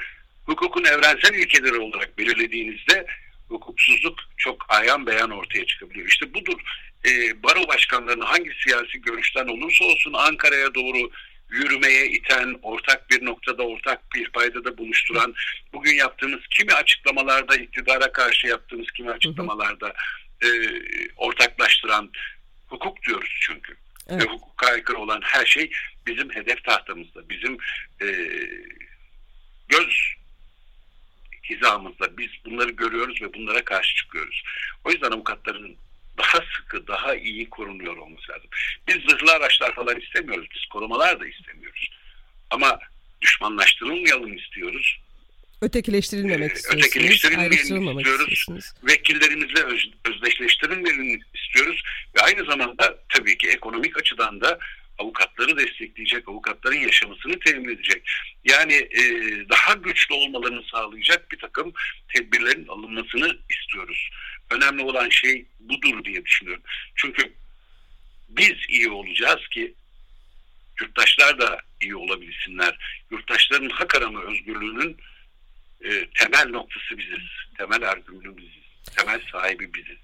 [0.47, 3.07] hukukun evrensel ilkeleri olarak belirlediğinizde
[3.49, 6.09] hukuksuzluk çok ayan beyan ortaya çıkabiliyor.
[6.09, 6.61] İşte budur
[7.05, 11.11] e, baro başkanlarını hangi siyasi görüşten olursa olsun Ankara'ya doğru
[11.55, 15.35] yürümeye iten, ortak bir noktada, ortak bir paydada buluşturan,
[15.73, 19.95] bugün yaptığımız kimi açıklamalarda, iktidara karşı yaptığımız kimi açıklamalarda
[20.43, 20.49] e,
[21.17, 22.11] ortaklaştıran
[22.67, 23.77] hukuk diyoruz çünkü.
[24.09, 24.23] Evet.
[24.23, 25.71] Ve hukuka aykırı olan her şey
[26.07, 27.59] bizim hedef tahtamızda, bizim
[28.03, 28.07] e,
[29.69, 30.15] göz
[31.51, 34.43] hizamızda biz bunları görüyoruz ve bunlara karşı çıkıyoruz.
[34.85, 35.77] O yüzden avukatların
[36.19, 38.49] daha sıkı, daha iyi korunuyor olması lazım.
[38.89, 40.49] Biz zırhlı araçlar falan istemiyoruz.
[40.55, 41.91] Biz korumalar da istemiyoruz.
[42.51, 42.79] Ama
[43.23, 44.99] düşmanlaştırılmayalım istiyoruz.
[45.61, 46.87] Ötekileştirilmemek Ee, istiyorsunuz.
[46.87, 47.99] ötekileştirilmeyelim istiyoruz.
[48.21, 48.73] istiyorsunuz.
[48.83, 51.83] Vekillerimizle öz, özdeşleştirilmelerini istiyoruz.
[52.17, 54.59] Ve aynı zamanda tabii ki ekonomik açıdan da
[54.99, 58.11] avukatları destekleyecek, avukatların yaşamasını temin edecek.
[58.45, 59.03] Yani e,
[59.49, 61.73] daha güçlü olmalarını sağlayacak bir takım
[62.15, 64.11] tedbirlerin alınmasını istiyoruz.
[64.51, 66.63] Önemli olan şey budur diye düşünüyorum.
[66.97, 67.33] Çünkü
[68.29, 69.75] biz iyi olacağız ki
[70.81, 72.79] yurttaşlar da iyi olabilsinler.
[73.11, 74.97] Yurttaşların hak arama özgürlüğünün
[75.85, 77.29] e, temel noktası biziz.
[77.59, 78.64] Temel argümünü biziz.
[78.85, 79.99] Temel sahibi biziz.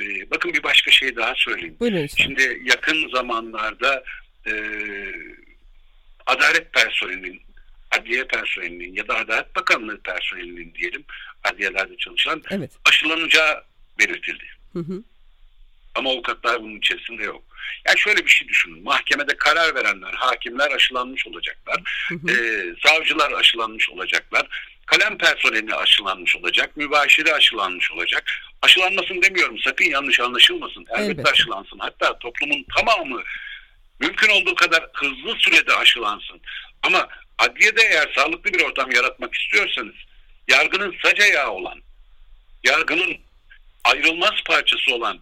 [0.00, 1.76] E, bakın bir başka şey daha söyleyeyim.
[1.80, 2.06] Buyurun.
[2.06, 4.04] Şimdi yakın zamanlarda
[4.46, 4.52] e,
[6.26, 7.42] adalet personelinin,
[7.90, 11.04] adliye personelinin ya da Adalet Bakanlığı personelinin diyelim
[11.44, 12.70] adliyelerde çalışan Evet.
[12.88, 13.64] aşılanacağı
[13.98, 14.44] belirtildi.
[14.72, 15.02] Hı hı.
[15.94, 17.44] Ama avukatlar bunun içerisinde yok.
[17.86, 18.82] Yani şöyle bir şey düşünün.
[18.82, 22.08] Mahkemede karar verenler, hakimler aşılanmış olacaklar.
[22.28, 24.46] Ee, savcılar aşılanmış olacaklar.
[24.90, 26.76] Kalem personeli aşılanmış olacak.
[26.76, 28.24] Mübaşiri aşılanmış olacak.
[28.62, 29.58] Aşılanmasın demiyorum.
[29.58, 30.86] Sakın yanlış anlaşılmasın.
[30.90, 31.30] Elbette, Elbette.
[31.30, 31.78] aşılansın.
[31.78, 33.22] Hatta toplumun tamamı
[34.00, 36.40] mümkün olduğu kadar hızlı sürede aşılansın.
[36.82, 39.94] Ama adliyede eğer sağlıklı bir ortam yaratmak istiyorsanız
[40.48, 41.78] yargının sac ayağı olan,
[42.64, 43.16] yargının
[43.84, 45.18] ayrılmaz parçası olan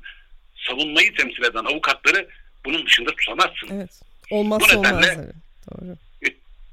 [0.67, 2.29] savunmayı temsil eden avukatları
[2.65, 3.69] bunun dışında tutamazsın.
[3.73, 4.01] Evet.
[4.31, 5.33] Olmazsa Bu nedenle- olmazları.
[5.71, 5.97] Doğru.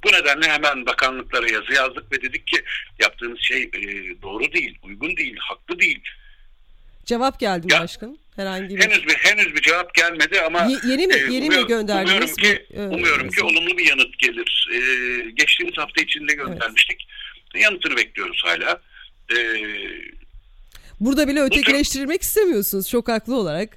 [0.06, 2.62] Bu nedenle hemen bakanlıklara yazı yazdık ve dedik ki
[2.99, 3.82] yaptığınız şey e,
[4.22, 5.99] doğru değil, uygun değil, haklı değil.
[7.06, 8.18] Cevap geldi mi Ya, başkanım?
[8.36, 11.56] Herhangi bir Henüz bir henüz bir cevap gelmedi ama Ye- yeni mi- e, yeni mi
[11.56, 14.70] umuyorum- gönderdiniz Umuyorum ki, bu, e, umuyorum ki olumlu bir yanıt gelir.
[14.74, 14.78] E,
[15.32, 17.08] geçtiğimiz hafta içinde göndermiştik.
[17.56, 18.82] Yanıtını bekliyoruz hala.
[19.32, 19.36] E,
[21.00, 23.70] Burada bile ötekileştirilmek istemiyorsunuz çok haklı olarak.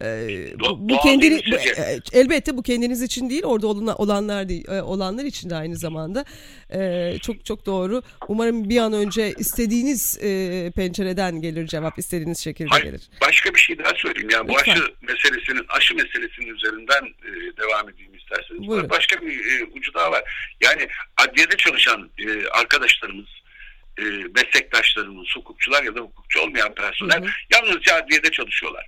[0.00, 4.48] Ee, Do- bu, bu kendini bu- e, elbette bu kendiniz için değil orada olan- olanlar
[4.48, 6.24] değil, e, olanlar için de aynı zamanda
[6.74, 8.02] Ee, çok çok doğru.
[8.28, 13.00] Umarım bir an önce istediğiniz e, pencereden gelir cevap istediğiniz şekilde hayır, gelir.
[13.20, 14.28] başka bir şey daha söyleyeyim.
[14.32, 18.68] Yani bu aşı meselesinin aşı meselesinin üzerinden e, devam edeyim isterseniz.
[18.68, 18.90] Buyurun.
[18.90, 20.22] Başka bir e, ucu daha var.
[20.60, 23.26] Yani adliyede çalışan e, arkadaşlarımız
[23.98, 27.30] e, meslektaşlarımız, hukukçular ya da hukukçu olmayan personel Hı hı.
[27.50, 28.86] yalnızca adliyede çalışıyorlar.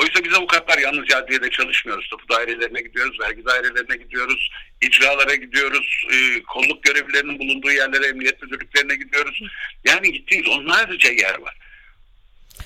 [0.00, 2.08] Oysa biz avukatlar yalnızca adliyede çalışmıyoruz.
[2.10, 4.50] Tapu dairelerine gidiyoruz, vergi dairelerine gidiyoruz,
[4.80, 9.42] icralara gidiyoruz, e, kolluk görevlilerinin bulunduğu yerlere, emniyet müdürlüklerine gidiyoruz.
[9.84, 11.56] Yani gittiğimiz onlarca yer var.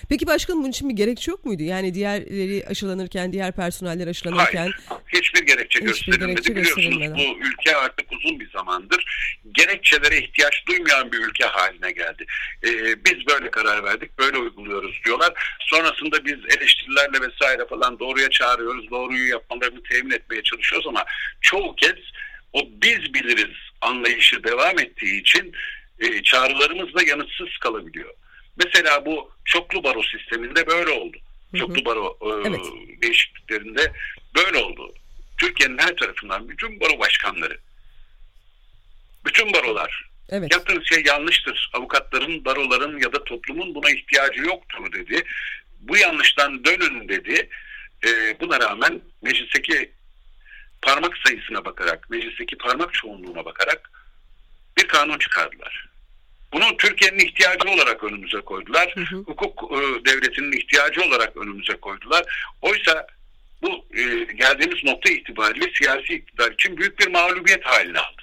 [0.08, 1.62] Peki başkanım bunun için bir gerekçe yok muydu?
[1.62, 5.02] Yani diğerleri aşılanırken, diğer personeller aşılanırken Hayır.
[5.08, 6.42] Hiçbir gerekçe Hiçbir gösterilmedi.
[6.42, 9.04] gerekçe Biliyorsunuz bu ülke artık uzun bir zamandır
[9.52, 12.26] gerekçelere ihtiyaç duymayan bir ülke haline geldi.
[12.64, 15.56] Ee, biz böyle karar verdik, böyle uyguluyoruz diyorlar.
[15.60, 21.04] Sonrasında biz eleştirilerle vesaire falan doğruya çağırıyoruz, doğruyu yapmalarını temin etmeye çalışıyoruz ama
[21.40, 21.96] çoğu kez
[22.52, 25.52] o biz biliriz anlayışı devam ettiği için
[26.00, 28.14] e, çağrılarımız da yanıtsız kalabiliyor.
[28.64, 31.16] Mesela bu çoklu baro sisteminde böyle oldu.
[31.56, 32.60] Çoklu baro e, Evet.
[33.02, 33.92] değişikliklerinde
[34.36, 34.94] böyle oldu.
[35.40, 37.58] Türkiye'nin her tarafından bütün baro başkanları,
[39.24, 41.70] bütün barolar evet yaptığınız şey yanlıştır.
[41.74, 45.22] Avukatların, baroların ya da toplumun buna ihtiyacı yoktur dedi.
[45.80, 47.48] Bu yanlıştan dönün dedi.
[48.06, 49.92] E, buna rağmen meclisteki
[50.82, 53.90] parmak sayısına bakarak, meclisteki parmak çoğunluğuna bakarak
[54.78, 55.88] bir kanun çıkardılar.
[56.52, 58.94] Bunu Türkiye'nin ihtiyacı olarak önümüze koydular.
[58.94, 59.16] Hı hı.
[59.16, 62.50] Hukuk e, devletinin ihtiyacı olarak önümüze koydular.
[62.62, 63.06] Oysa
[63.62, 64.02] bu e,
[64.34, 68.22] geldiğimiz nokta itibariyle siyasi iktidar için büyük bir mağlubiyet haline aldı.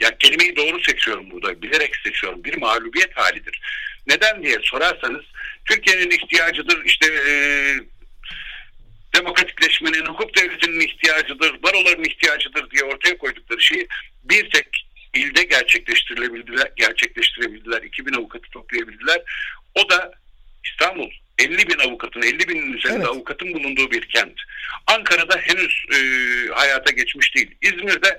[0.00, 1.62] Yani kelimeyi doğru seçiyorum burada.
[1.62, 2.44] Bilerek seçiyorum.
[2.44, 3.60] Bir mağlubiyet halidir.
[4.06, 5.24] Neden diye sorarsanız
[5.64, 6.84] Türkiye'nin ihtiyacıdır.
[6.84, 7.32] işte e,
[9.14, 13.88] demokratikleşmenin, hukuk devletinin ihtiyacıdır, baroların ihtiyacıdır diye ortaya koydukları şeyi
[14.24, 17.82] bir tek ilde gerçekleştirilebildiler, gerçekleştirebildiler.
[17.82, 19.22] 2000 avukatı toplayabildiler.
[19.74, 20.12] O da
[20.64, 21.10] İstanbul.
[21.38, 23.08] 50 bin avukatın, 50 binin üzerinde Evet.
[23.08, 24.34] avukatın bulunduğu bir kent.
[24.86, 25.98] Ankara'da henüz e,
[26.54, 27.50] hayata geçmiş değil.
[27.62, 28.18] İzmir'de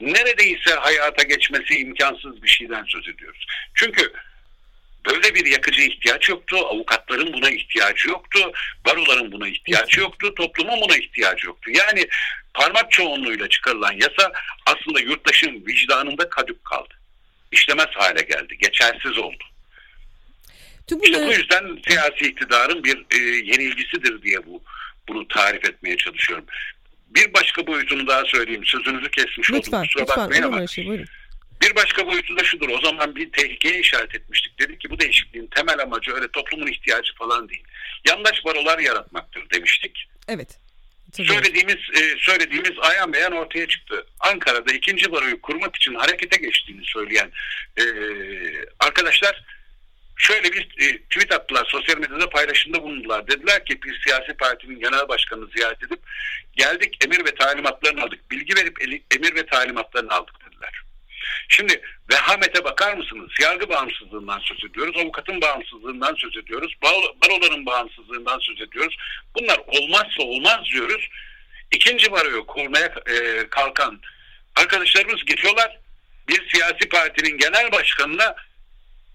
[0.00, 3.46] neredeyse hayata geçmesi imkansız bir şeyden söz ediyoruz.
[3.74, 4.12] Çünkü
[5.06, 6.56] böyle bir yakıcı ihtiyaç yoktu.
[6.56, 8.52] Avukatların buna ihtiyacı yoktu.
[8.86, 10.34] Baroların buna ihtiyacı yoktu.
[10.34, 11.70] Toplumun buna ihtiyacı yoktu.
[11.74, 12.08] Yani
[12.58, 14.32] parmak çoğunluğuyla çıkarılan yasa
[14.66, 16.94] aslında yurttaşın vicdanında kadük kaldı.
[17.52, 18.58] İşlemez hale geldi.
[18.58, 19.44] Geçersiz oldu.
[20.86, 24.62] tüm İşte bu yüzden siyasi iktidarın bir e, yenilgisidir diye bu
[25.08, 26.44] bunu tarif etmeye çalışıyorum.
[27.10, 28.64] Bir başka boyutunu daha söyleyeyim.
[28.64, 29.62] Sözünüzü kesmiş oldum.
[29.66, 31.06] lütfen Kusura lütfen bakmayın ama şey buyurun.
[31.62, 32.68] bir başka boyutu da şudur.
[32.68, 34.58] O zaman bir tehlikeye işaret etmiştik.
[34.58, 37.64] Dedik ki bu değişikliğin temel amacı öyle toplumun ihtiyacı falan değil.
[38.08, 40.08] Yandaş barolar yaratmaktır demiştik.
[40.28, 40.58] Evet.
[41.08, 41.44] Hatırlıyorum.
[41.44, 44.06] Söylediğimiz e, söylediğimiz ayan beyan ortaya çıktı.
[44.20, 47.30] Ankara'da ikinci baroyu kurmak için harekete geçtiğini söyleyen
[47.76, 47.84] e,
[48.80, 49.44] arkadaşlar
[50.16, 51.64] şöyle bir e, tweet attılar.
[51.68, 53.28] Sosyal medyada paylaşımda bulundular.
[53.28, 56.00] Dediler ki bir siyasi partinin genel başkanını ziyaret edip
[56.56, 58.30] geldik emir ve talimatlarını aldık.
[58.30, 58.82] Bilgi verip
[59.16, 60.82] emir ve talimatlarını aldık dediler.
[61.48, 61.80] Şimdi
[62.12, 63.30] vehamete bakar mısınız?
[63.42, 64.96] Yargı bağımsızlığından söz ediyoruz.
[64.96, 66.74] Avukatın bağımsızlığından söz ediyoruz.
[66.82, 68.96] baro- Baroların bağımsızlığından söz ediyoruz.
[69.34, 71.08] Bunlar olmazsa olmaz diyoruz.
[71.72, 74.00] İkinci baroyu kurmaya e, kalkan
[74.56, 75.78] arkadaşlarımız gidiyorlar.
[76.28, 78.34] Bir siyasi partinin genel başkanına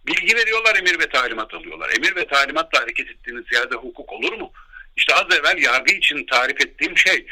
[0.08, 1.90] bilgi veriyorlar, emir ve talimat alıyorlar.
[1.98, 4.52] Emir ve talimatla hareket ettiğiniz yerde hukuk olur mu?
[4.98, 7.26] İşte az evvel yargı için tarif ettiğim şey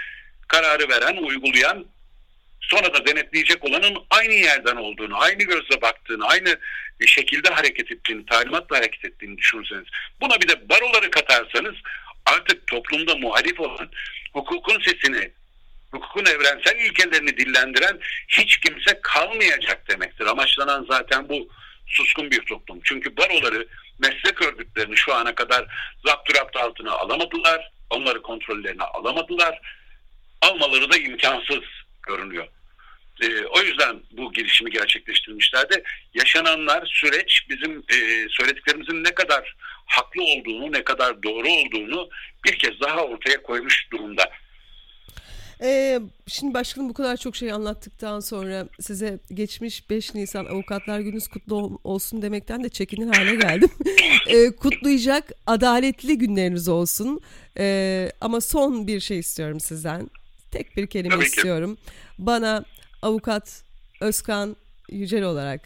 [0.48, 1.86] kararı veren, uygulayan
[2.72, 6.58] sonra da denetleyecek olanın aynı yerden olduğunu, aynı gözle baktığını, aynı
[7.06, 9.86] şekilde hareket ettiğini, talimatla hareket ettiğini düşünürseniz,
[10.22, 11.76] buna bir de baroları katarsanız
[12.26, 13.90] artık toplumda muhalif olan,
[14.34, 15.32] hukukun sesini,
[15.92, 20.26] hukukun evrensel ilkelerini dillendiren hiç kimse kalmayacak demektir.
[20.26, 21.50] Amaçlanan zaten bu
[21.88, 22.80] suskun bir toplum.
[22.84, 23.68] Çünkü baroları,
[24.00, 25.66] meslek örgütlerini şu ana kadar
[26.06, 29.60] zapturapt altına alamadılar, onları kontrollerine alamadılar.
[30.42, 31.64] Almaları da imkansız
[32.08, 32.48] görünüyor.
[33.22, 35.84] Ee, o yüzden bu girişimi gerçekleştirmişlerdi.
[36.14, 39.56] Yaşananlar, süreç bizim e, söylediklerimizin ne kadar
[39.86, 42.10] haklı olduğunu, ne kadar doğru olduğunu
[42.46, 44.24] bir kez daha ortaya koymuş durumda.
[45.64, 51.28] Ee, şimdi başkanım bu kadar çok şey anlattıktan sonra size geçmiş 5 Nisan Avukatlar Gününüz
[51.28, 53.70] kutlu olsun demekten de çekinir hale geldim.
[54.28, 57.22] ee, kutlayacak adaletli günleriniz olsun.
[57.58, 60.10] Ee, ama son bir şey istiyorum sizden.
[60.52, 61.30] Tek bir kelime Tabii ki.
[61.30, 61.78] istiyorum.
[62.20, 62.66] Bana
[63.02, 63.64] avukat
[64.02, 64.56] Özkan
[64.89, 65.62] Yücel olarak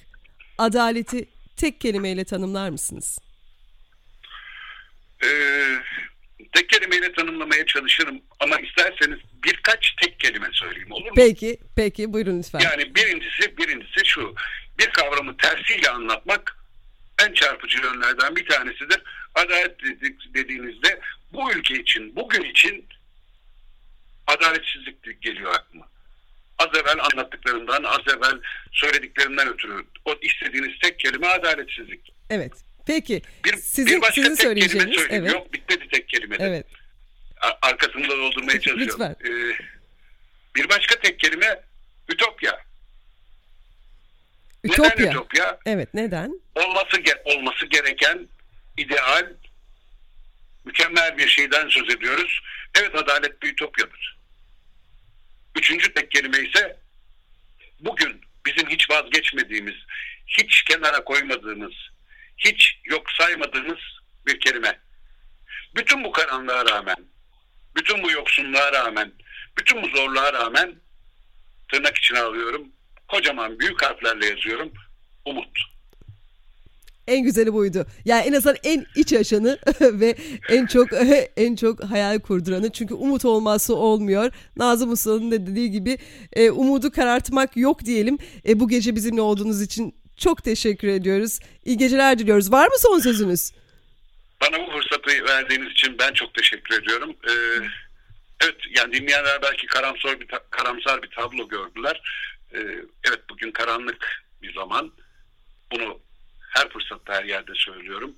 [0.57, 3.19] adaleti tek kelimeyle tanımlar mısınız?
[5.23, 5.75] Ee,
[6.53, 11.13] tek kelimeyle tanımlamaya çalışırım ama isterseniz birkaç tek kelime söyleyeyim olur mu?
[11.15, 12.59] Peki, peki buyurun lütfen.
[12.59, 14.35] Yani birincisi birincisi şu.
[14.79, 16.57] Bir kavramı tersiyle anlatmak
[17.27, 19.01] en çarpıcı yönlerden bir tanesidir.
[19.35, 19.79] Adalet
[20.33, 20.99] dediğinizde
[21.33, 22.87] bu ülke için, bugün için
[24.27, 25.94] adaletsizlik geliyor aklıma.
[26.57, 28.39] Az evvel anlattıklarından, az evvel
[28.71, 32.13] söylediklerinden ötürü o istediğiniz tek kelime adaletsizlik.
[32.29, 32.53] Evet.
[32.87, 33.21] Peki.
[33.45, 35.23] Bir, sizin bir başka sizin tek kelime söyleyeceğiniz söyleyeyim.
[35.23, 35.33] evet.
[35.33, 36.35] Yok bitmedi tek kelime.
[36.39, 36.65] Evet.
[37.61, 38.99] Arkasını da doldurmaya çalışıyorum.
[38.99, 39.15] Lütfen.
[39.25, 39.57] Ee,
[40.55, 41.61] bir başka tek kelime
[42.09, 42.65] ütopya.
[44.63, 44.95] Ütopya.
[44.97, 45.57] Neden ütopya?
[45.65, 46.41] Evet, neden?
[46.55, 48.27] olması olması gereken
[48.77, 49.25] ideal
[50.65, 52.41] mükemmel bir şeyden söz ediyoruz.
[52.79, 54.14] Evet adalet bir ütopyadır.
[55.55, 56.79] Üçüncü tek kelime ise
[57.79, 59.75] bugün bizim hiç vazgeçmediğimiz,
[60.27, 61.73] hiç kenara koymadığımız,
[62.37, 63.79] hiç yok saymadığımız
[64.27, 64.79] bir kelime.
[65.75, 66.97] Bütün bu karanlığa rağmen,
[67.75, 69.11] bütün bu yoksunluğa rağmen,
[69.57, 70.75] bütün bu zorluğa rağmen
[71.71, 72.71] tırnak içine alıyorum.
[73.07, 74.73] Kocaman büyük harflerle yazıyorum.
[75.25, 75.74] Umut.
[77.07, 77.85] En güzeli buydu.
[78.05, 80.15] Yani en azından en iç açanı ve
[80.49, 80.87] en çok
[81.37, 82.71] en çok hayal kurduranı.
[82.71, 84.31] Çünkü umut olmazsa olmuyor.
[84.57, 85.97] Nazım Usta'nın da dediği gibi
[86.33, 88.17] e, umudu karartmak yok diyelim.
[88.47, 91.39] E, bu gece bizimle olduğunuz için çok teşekkür ediyoruz.
[91.65, 92.51] İyi geceler diliyoruz.
[92.51, 93.51] Var mı son sözünüz?
[94.41, 97.15] Bana bu fırsatı verdiğiniz için ben çok teşekkür ediyorum.
[97.27, 97.33] Ee,
[98.43, 102.01] evet yani dinleyenler belki karamsar bir karamsar bir tablo gördüler.
[102.53, 102.59] Ee,
[103.07, 104.91] evet bugün karanlık bir zaman.
[105.71, 105.99] Bunu
[106.55, 108.15] her fırsatta her yerde söylüyorum.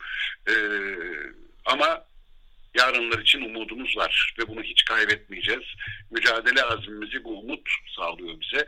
[0.50, 0.54] Ee,
[1.66, 2.06] ama
[2.74, 5.64] yarınlar için umudumuz var ve bunu hiç kaybetmeyeceğiz.
[6.12, 8.68] Mücadele azmimizi bu umut sağlıyor bize.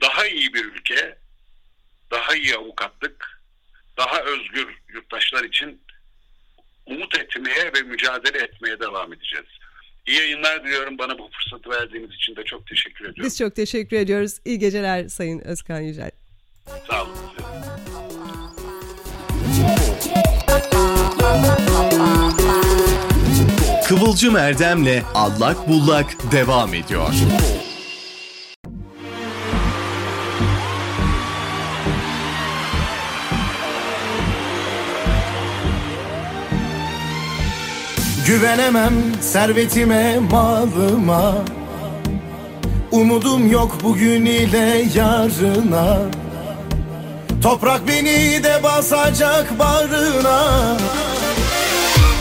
[0.00, 1.18] Daha iyi bir ülke,
[2.10, 3.42] daha iyi avukatlık,
[3.96, 5.82] daha özgür yurttaşlar için
[6.86, 9.46] umut etmeye ve mücadele etmeye devam edeceğiz.
[10.06, 10.98] İyi yayınlar diliyorum.
[10.98, 13.24] Bana bu fırsatı verdiğiniz için de çok teşekkür ediyorum.
[13.24, 14.38] Biz çok teşekkür ediyoruz.
[14.44, 16.10] İyi geceler Sayın Özkan Yücel.
[16.88, 17.33] Sağ olun.
[23.88, 27.08] Kıvılcım Erdem'le Allak Bullak devam ediyor.
[38.26, 41.34] Güvenemem servetime, malıma.
[42.90, 45.98] Umudum yok bugün ile yarına.
[47.42, 50.76] Toprak beni de basacak barına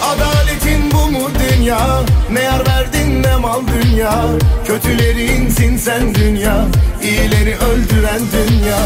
[0.04, 0.83] Adaletin
[1.14, 2.02] mu dünya?
[2.32, 4.26] Ne yar verdin ne mal dünya?
[4.68, 6.66] Kötülerinsin sen dünya.
[7.04, 8.78] İyileri öldüren dünya.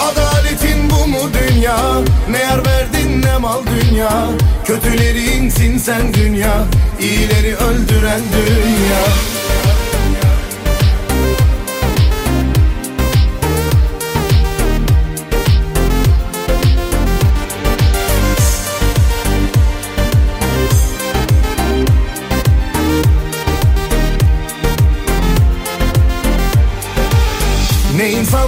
[0.00, 1.76] Adaletin bu mu dünya?
[2.30, 4.26] Ne yar verdin ne mal dünya?
[4.64, 6.64] Kötülerinsin sen dünya.
[7.00, 9.39] İyileri öldüren dünya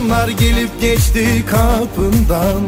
[0.02, 2.62] İnsanlar gelip geçti kapından.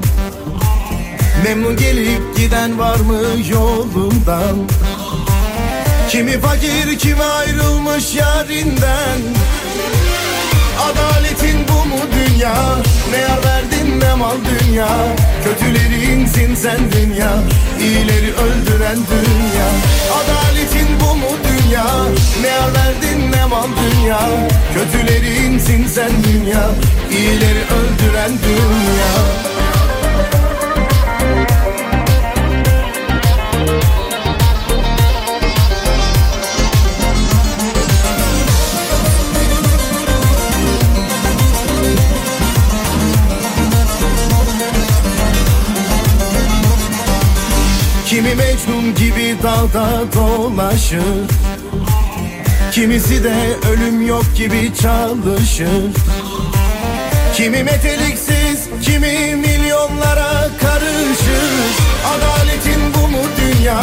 [1.45, 3.21] Memnun gelip giden var mı
[3.51, 4.57] yolundan?
[6.11, 9.21] Kimi fakir kimi ayrılmış yarinden
[10.85, 12.55] Adaletin bu mu dünya?
[13.11, 14.89] Ne yar verdin ne mal dünya?
[15.45, 17.33] Kötülerinsin sen dünya
[17.81, 19.69] İyileri öldüren dünya.
[20.19, 21.87] Adaletin bu mu dünya?
[22.43, 24.21] Ne yar verdin ne mal dünya?
[24.75, 26.71] Kötülerinsin sen dünya
[27.11, 29.54] İyileri öldüren dünya
[48.97, 51.31] gibi dalda dolaşır.
[52.73, 53.35] Kimisi de
[53.73, 55.91] ölüm yok gibi çalışır.
[57.35, 61.65] Kimi meteliksiz, kimi milyonlara karışır.
[62.07, 63.81] Adaletin bu mu dünya?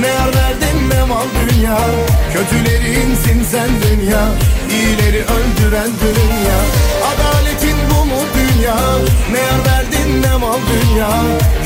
[0.00, 1.78] Ne yar verdin ne mal dünya?
[2.32, 4.28] Kötüleri insin sen dünya
[4.70, 6.58] İyileri öldüren dünya.
[7.10, 8.76] Adaletin bu mu dünya?
[9.32, 9.77] Ne yar verdin
[10.22, 11.10] ne mal dünya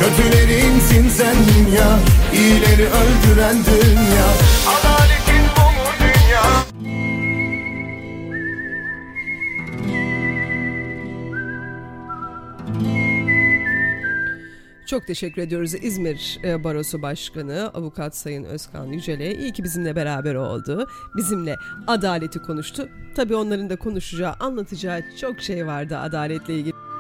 [0.00, 1.98] Kötüleri insin sen dünya
[2.34, 4.26] İyileri öldüren dünya
[4.66, 6.42] Adaletin bu dünya
[14.86, 19.34] Çok teşekkür ediyoruz İzmir e, Barosu Başkanı Avukat Sayın Özkan Yücel'e.
[19.34, 20.86] İyi ki bizimle beraber oldu.
[21.16, 22.88] Bizimle adaleti konuştu.
[23.16, 26.91] Tabii onların da konuşacağı, anlatacağı çok şey vardı adaletle ilgili.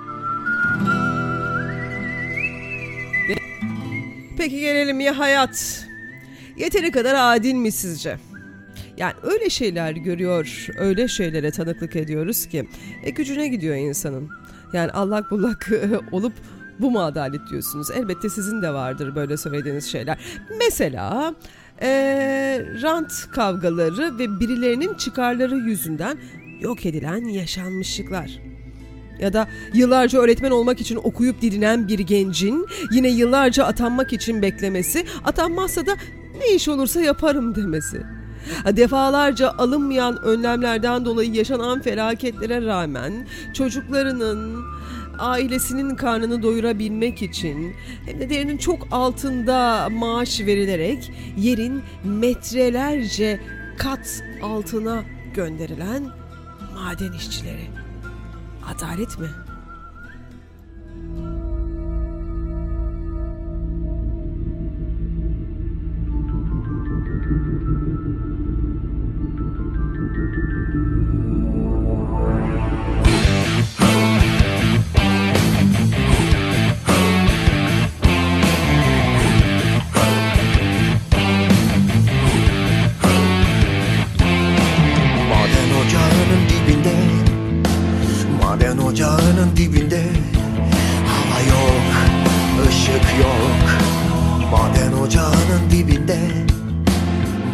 [4.36, 5.86] Peki gelelim ya hayat.
[6.56, 8.18] Yeteri kadar adil mi sizce?
[8.96, 12.68] Yani öyle şeyler görüyor, öyle şeylere tanıklık ediyoruz ki
[13.02, 14.30] e, gücüne gidiyor insanın.
[14.72, 15.70] Yani allak bullak
[16.12, 16.32] olup
[16.78, 17.90] bu mu adalet diyorsunuz?
[17.90, 20.18] Elbette sizin de vardır böyle söylediğiniz şeyler.
[20.58, 21.34] Mesela
[21.82, 21.88] e,
[22.82, 26.18] rant kavgaları ve birilerinin çıkarları yüzünden
[26.60, 28.40] yok edilen yaşanmışlıklar.
[29.22, 35.04] Ya da yıllarca öğretmen olmak için okuyup didinen bir gencin yine yıllarca atanmak için beklemesi,
[35.24, 35.96] atanmazsa da
[36.38, 38.02] ne iş olursa yaparım demesi.
[38.66, 44.64] Defalarca alınmayan önlemlerden dolayı yaşanan felaketlere rağmen çocuklarının,
[45.18, 47.74] ailesinin karnını doyurabilmek için
[48.06, 53.40] hem de değerinin çok altında maaş verilerek yerin metrelerce
[53.78, 55.04] kat altına
[55.34, 56.02] gönderilen
[56.74, 57.81] maden işçileri.
[58.66, 59.28] Adalet mi?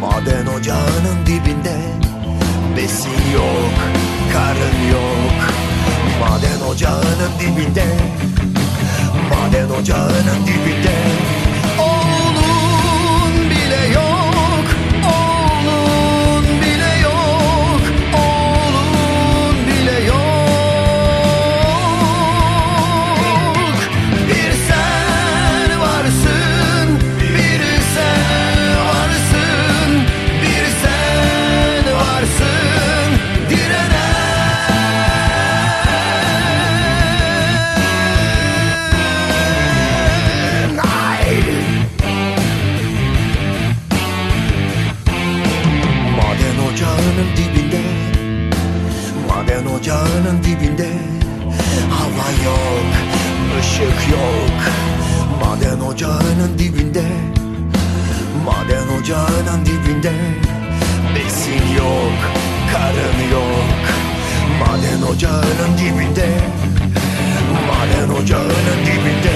[0.01, 1.77] Maden ocağının dibinde
[2.77, 3.73] Besin yok,
[4.33, 5.33] karın yok.
[6.19, 7.85] Maden ocağının dibinde
[9.29, 10.95] Maden ocağının dibinde
[59.09, 60.11] Ocağının dibinde
[61.15, 62.13] Besin yok,
[62.73, 63.65] karın yok.
[64.59, 66.27] Maden ocağının dibinde
[67.67, 69.35] Maden ocağının dibinde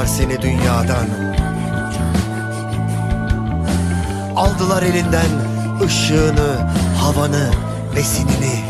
[0.00, 1.06] Ayırdılar seni dünyadan.
[4.36, 5.30] Aldılar elinden
[5.84, 6.56] ışığını,
[6.98, 7.50] havanı,
[7.96, 8.64] besinini.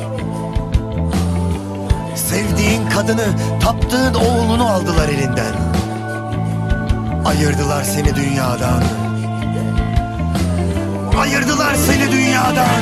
[2.17, 3.27] Sevdiğin kadını,
[3.61, 5.55] taptığın oğlunu aldılar elinden.
[7.25, 8.83] Ayırdılar seni dünyadan.
[11.19, 12.81] Ayırdılar seni dünyadan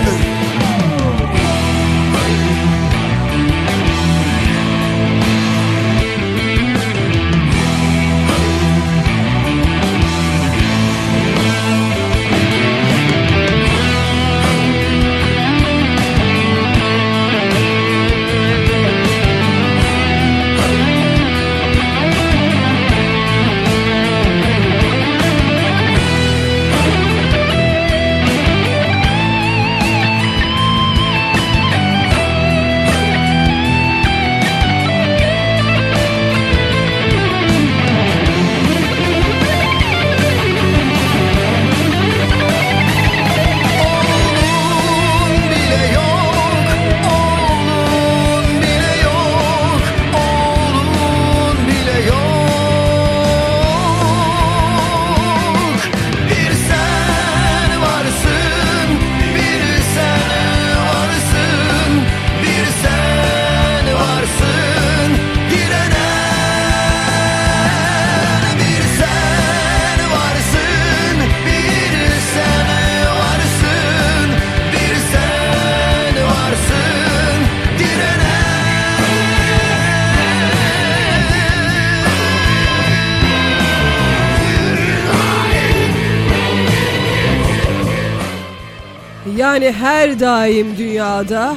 [89.68, 91.56] Yani her daim dünyada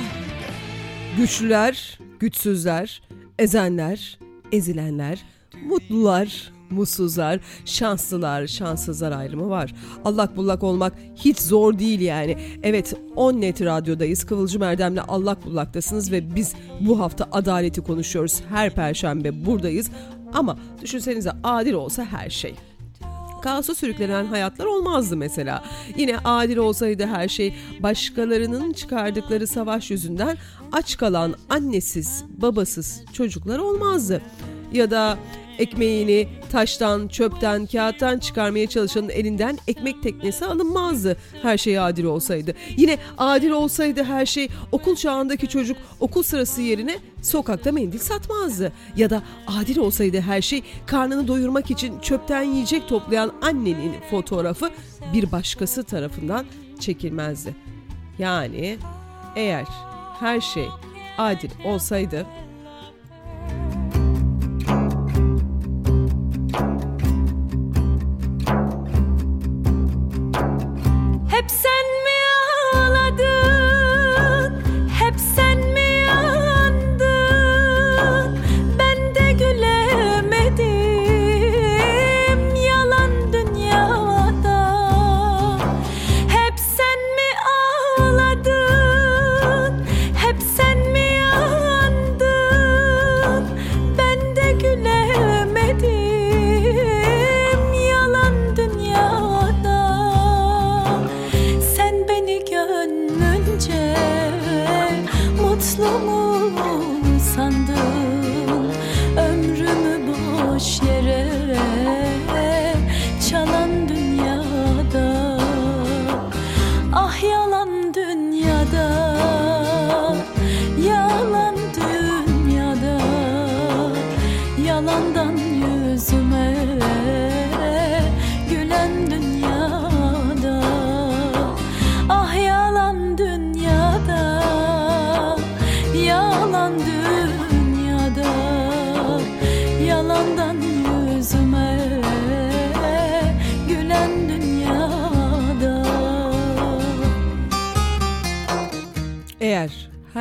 [1.18, 3.01] güçlüler, güçsüzler,
[3.39, 4.20] ezenler,
[4.51, 5.24] ezilenler,
[5.66, 9.74] mutlular, mutsuzlar, şanslılar, şanssızlar ayrımı var.
[10.05, 12.38] Allak bullak olmak hiç zor değil yani.
[12.64, 14.26] Evet 10 net radyodayız.
[14.26, 18.41] Kıvılcım Erdem'le allak bullaktasınız ve biz bu hafta adaleti konuşuyoruz.
[18.49, 19.89] Her perşembe buradayız.
[20.34, 22.55] Ama düşünsenize adil olsa her şey
[23.42, 25.64] kaosa sürüklenen hayatlar olmazdı mesela.
[25.98, 30.38] Yine adil olsaydı her şey başkalarının çıkardıkları savaş yüzünden
[30.72, 34.22] aç kalan annesiz, babasız çocuklar olmazdı.
[34.72, 35.17] Ya da
[35.59, 42.53] ekmeğini taştan, çöpten, kağıttan çıkarmaya çalışanın elinden ekmek teknesi alınmazdı her şey adil olsaydı.
[42.78, 48.74] Yine adil olsaydı her şey okul çağındaki çocuk okul sırası yerine sokakta mendil satmazdı.
[48.97, 54.69] Ya da adil olsaydı her şey karnını doyurmak için çöpten yiyecek toplayan annenin fotoğrafı
[55.13, 56.45] bir başkası tarafından
[56.80, 57.55] çekilmezdi.
[58.19, 58.78] Yani
[59.36, 59.65] eğer
[60.19, 60.65] her şey
[61.17, 62.26] adil olsaydı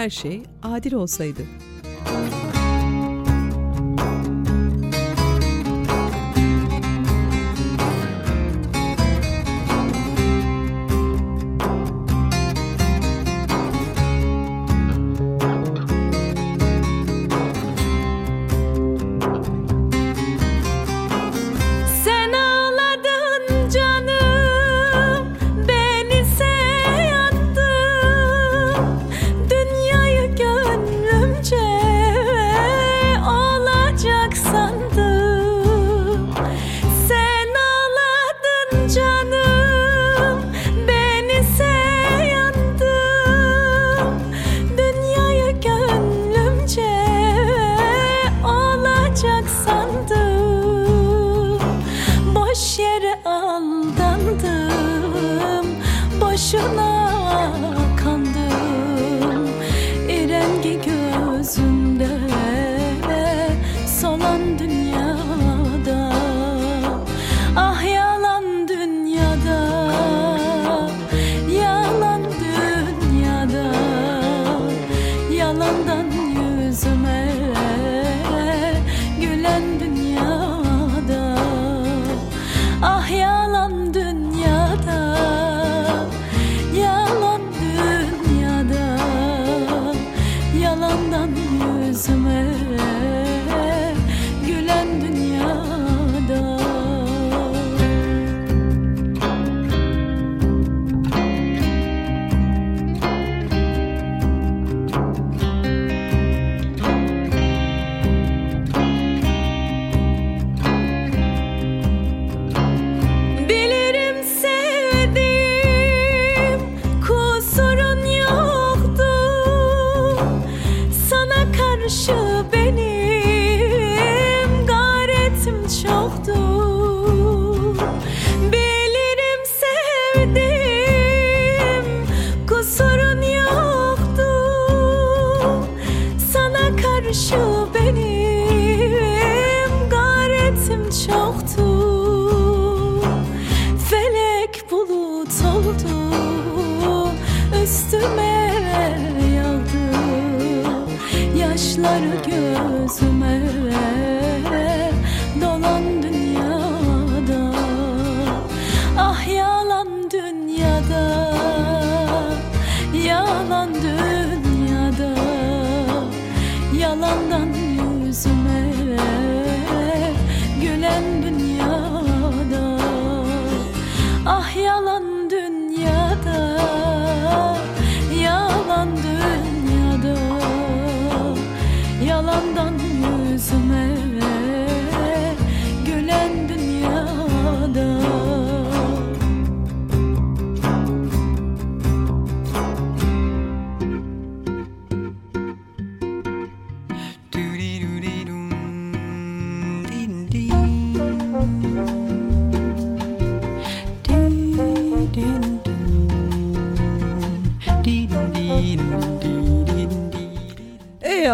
[0.01, 1.43] her şey adil olsaydı.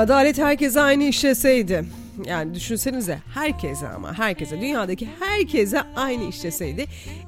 [0.07, 1.85] Adalet herkese aynı işleseydi.
[2.27, 6.87] Yani düşünsenize herkese ama herkese dünyadaki herkese aynı işleseydi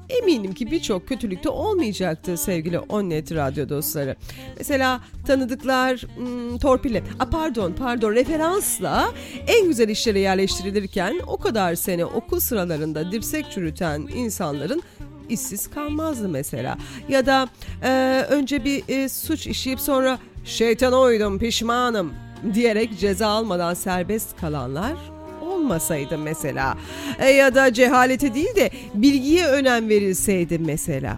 [0.09, 4.16] eminim ki birçok kötülükte olmayacaktı sevgili Onnet radyo dostları.
[4.59, 9.12] Mesela tanıdıklar hmm, torpille, a pardon pardon referansla
[9.47, 14.83] en güzel işlere yerleştirilirken o kadar sene okul sıralarında dirsek çürüten insanların
[15.29, 16.79] işsiz kalmazdı mesela.
[17.09, 17.49] Ya da
[17.83, 22.12] e, önce bir e, suç işleyip sonra şeytana uydum pişmanım
[22.55, 24.97] diyerek ceza almadan serbest kalanlar
[25.43, 26.76] olmasaydı mesela.
[27.18, 31.16] E, ya da cehalete değil de bilgiye önem verilseydi mesela.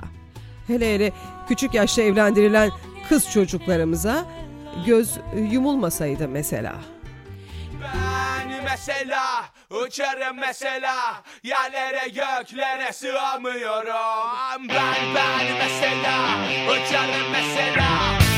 [0.66, 1.12] Hele hele
[1.48, 2.70] küçük yaşta evlendirilen
[3.08, 4.24] kız çocuklarımıza
[4.86, 5.18] göz
[5.50, 6.74] yumulmasaydı mesela.
[7.82, 14.68] Ben mesela uçarım mesela yerlere göklere sığamıyorum.
[14.68, 16.38] Ben ben mesela
[16.70, 18.29] uçarım mesela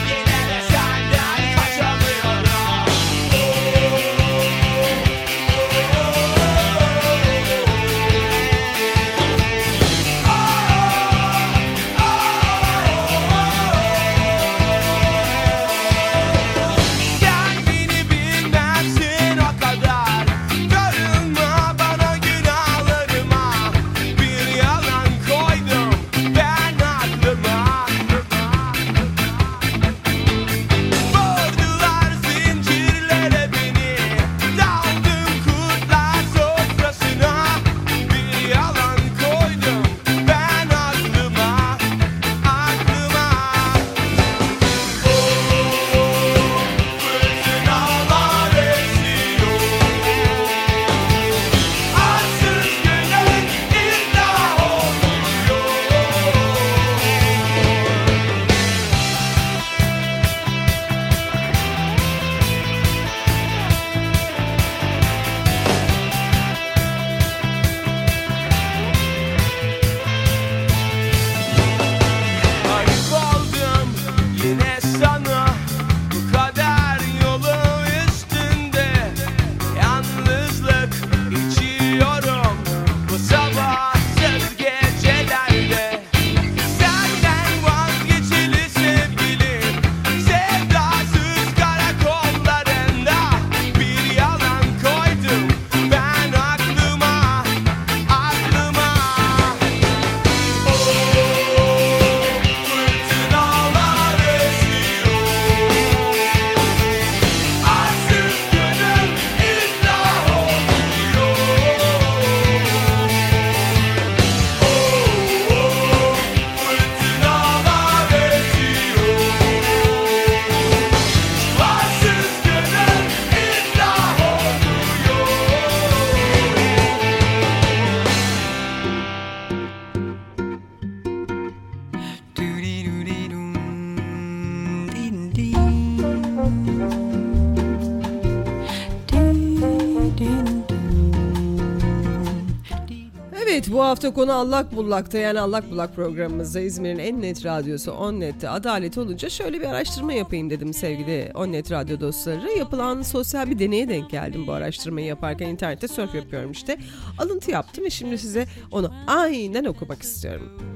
[144.02, 149.28] hafta konu allak bullakta yani allak bullak programımızda İzmir'in en net radyosu Onnet'te adalet olunca
[149.28, 152.52] şöyle bir araştırma yapayım dedim sevgili Onnet radyo dostları.
[152.58, 156.78] Yapılan sosyal bir deneye denk geldim bu araştırmayı yaparken internette surf yapıyorum işte.
[157.18, 160.71] Alıntı yaptım ve şimdi size onu aynen okumak istiyorum.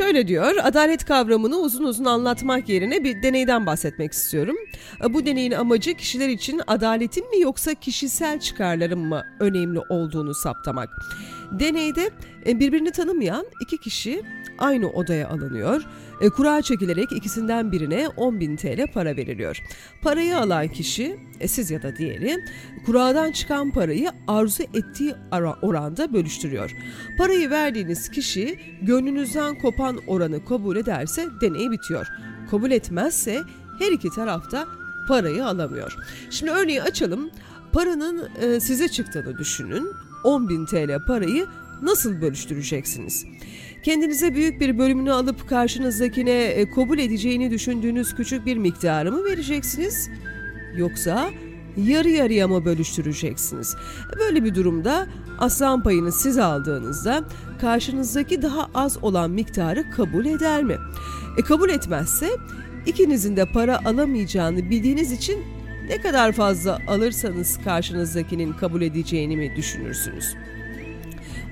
[0.00, 4.56] Şöyle diyor, adalet kavramını uzun uzun anlatmak yerine bir deneyden bahsetmek istiyorum.
[5.10, 10.90] Bu deneyin amacı kişiler için adaletin mi yoksa kişisel çıkarların mı önemli olduğunu saptamak.
[11.50, 12.10] Deneyde
[12.46, 14.22] e, birbirini tanımayan iki kişi
[14.58, 15.82] aynı odaya alınıyor.
[16.20, 19.62] E, Kura çekilerek ikisinden birine 10.000 TL para veriliyor.
[20.02, 22.44] Parayı alan kişi, e, siz ya da diğeri,
[22.86, 25.14] kuradan çıkan parayı arzu ettiği
[25.62, 26.70] oranda bölüştürüyor.
[27.18, 32.06] Parayı verdiğiniz kişi gönlünüzden kopan oranı kabul ederse deney bitiyor.
[32.50, 33.42] Kabul etmezse
[33.78, 34.66] her iki tarafta
[35.08, 35.96] parayı alamıyor.
[36.30, 37.30] Şimdi örneği açalım.
[37.72, 39.92] Paranın e, size çıktığını düşünün.
[40.24, 41.46] 10.000 TL parayı
[41.82, 43.26] nasıl bölüştüreceksiniz?
[43.82, 50.10] Kendinize büyük bir bölümünü alıp karşınızdakine e, kabul edeceğini düşündüğünüz küçük bir miktarı mı vereceksiniz?
[50.76, 51.30] Yoksa
[51.76, 53.76] yarı yarıya mı bölüştüreceksiniz?
[54.18, 55.06] Böyle bir durumda
[55.38, 57.24] aslan payını siz aldığınızda
[57.60, 60.76] karşınızdaki daha az olan miktarı kabul eder mi?
[61.38, 62.28] E kabul etmezse
[62.86, 65.44] ikinizin de para alamayacağını bildiğiniz için
[65.88, 70.34] ne kadar fazla alırsanız karşınızdakinin kabul edeceğini mi düşünürsünüz?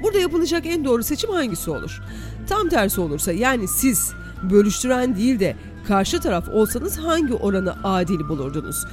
[0.03, 2.03] Burada yapılacak en doğru seçim hangisi olur?
[2.49, 5.57] Tam tersi olursa yani siz bölüştüren değil de
[5.89, 8.85] karşı taraf olsanız hangi oranı adil bulurdunuz?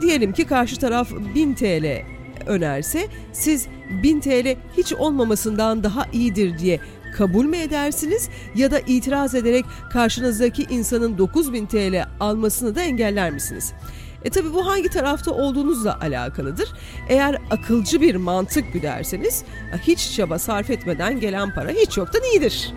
[0.00, 2.02] Diyelim ki karşı taraf 1000 TL
[2.46, 3.66] önerse siz
[4.02, 6.80] 1000 TL hiç olmamasından daha iyidir diye
[7.16, 13.72] kabul mü edersiniz ya da itiraz ederek karşınızdaki insanın 9000 TL almasını da engeller misiniz?
[14.24, 16.68] E tabi bu hangi tarafta olduğunuzla alakalıdır.
[17.08, 19.44] Eğer akılcı bir mantık güderseniz
[19.82, 22.72] hiç çaba sarf etmeden gelen para hiç yoktan iyidir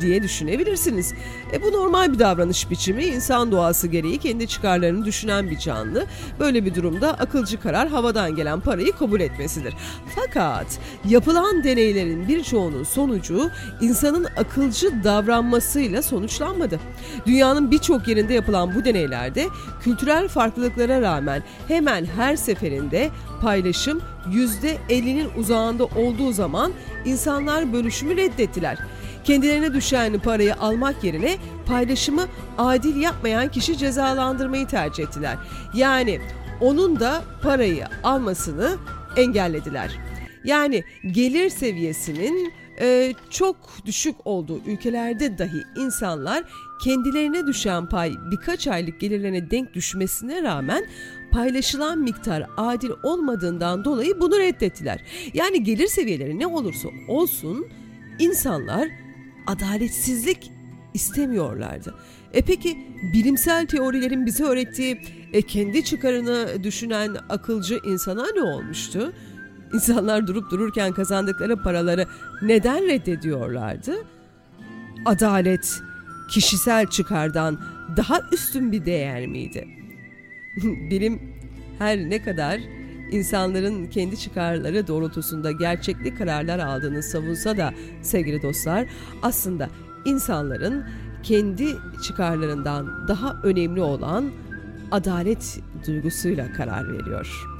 [0.00, 1.14] diye düşünebilirsiniz.
[1.52, 3.04] E bu normal bir davranış biçimi.
[3.04, 6.06] İnsan doğası gereği kendi çıkarlarını düşünen bir canlı.
[6.40, 9.74] Böyle bir durumda akılcı karar havadan gelen parayı kabul etmesidir.
[10.14, 10.66] Fakat
[11.08, 16.80] yapılan deneylerin birçoğunun sonucu insanın akılcı davranmasıyla sonuçlanmadı.
[17.26, 19.46] Dünyanın birçok yerinde yapılan bu deneylerde
[19.82, 23.10] kültürel farklılıklara rağmen hemen her seferinde
[23.42, 26.72] paylaşım %50'nin uzağında olduğu zaman
[27.04, 28.78] insanlar bölüşümü reddettiler.
[29.26, 32.26] Kendilerine düşen parayı almak yerine paylaşımı
[32.58, 35.36] adil yapmayan kişi cezalandırmayı tercih ettiler.
[35.74, 36.20] Yani
[36.60, 38.76] onun da parayı almasını
[39.16, 39.98] engellediler.
[40.44, 43.56] Yani gelir seviyesinin e, çok
[43.86, 46.44] düşük olduğu ülkelerde dahi insanlar
[46.84, 50.86] kendilerine düşen pay birkaç aylık gelirlerine denk düşmesine rağmen
[51.30, 55.00] paylaşılan miktar adil olmadığından dolayı bunu reddettiler.
[55.34, 57.66] Yani gelir seviyeleri ne olursa olsun
[58.18, 59.05] insanlar
[59.46, 60.52] adaletsizlik
[60.94, 61.94] istemiyorlardı.
[62.32, 62.78] E peki
[63.14, 65.00] bilimsel teorilerin bize öğrettiği
[65.32, 69.12] e, kendi çıkarını düşünen akılcı insana ne olmuştu?
[69.74, 72.06] İnsanlar durup dururken kazandıkları paraları
[72.42, 73.94] neden reddediyorlardı?
[75.04, 75.80] Adalet
[76.30, 77.60] kişisel çıkardan
[77.96, 79.68] daha üstün bir değer miydi?
[80.90, 81.20] Bilim
[81.78, 82.60] her ne kadar
[83.10, 88.86] insanların kendi çıkarları doğrultusunda gerçekli kararlar aldığını savunsa da sevgili dostlar
[89.22, 89.68] aslında
[90.04, 90.84] insanların
[91.22, 94.30] kendi çıkarlarından daha önemli olan
[94.90, 97.56] adalet duygusuyla karar veriyor.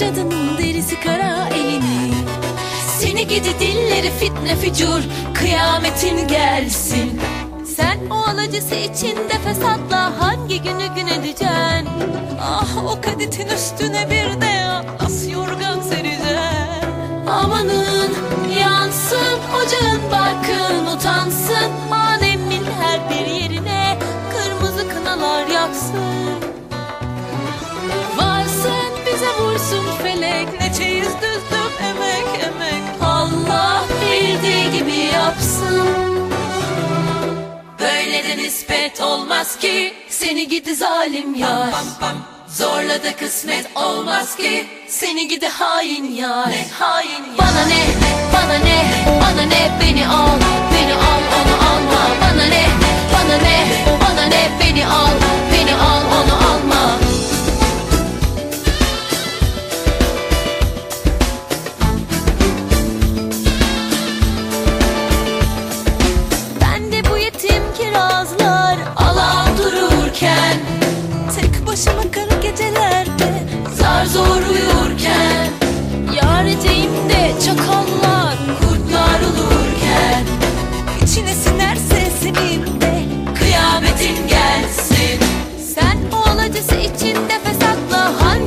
[0.00, 2.14] Cadının derisi kara elini.
[2.98, 5.00] Seni gidi dilleri fitne fücur
[5.34, 7.20] kıyametin gelsin.
[7.76, 11.88] Sen o alıcısı içinde fesatla hangi günü gün edeceksin?
[12.40, 18.14] Ah o kaditin üstüne bir de atlas yorgan sereceksin Amanın
[18.60, 21.70] yansın ocağın barkın utansın.
[21.90, 22.29] Manemin
[29.70, 35.88] vursun felek ne çeyiz düzdüm emek emek Allah bildiği gibi yapsın.
[37.80, 41.74] Böyle de nispet olmaz ki seni gidi zalim yar
[42.48, 47.84] Zorla da kısmet olmaz ki seni gidi hain yar Hain yar Bana ne,
[48.34, 48.84] bana ne,
[49.20, 50.38] bana ne beni al,
[50.72, 52.02] beni al onu alma.
[52.20, 52.66] Bana ne,
[53.12, 53.66] bana ne,
[54.00, 55.14] bana ne beni al,
[55.52, 57.09] beni al onu alma.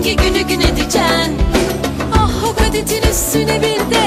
[0.03, 1.37] hangi günü gün edeceksin?
[2.13, 4.02] Ah o kadetin üstüne bir de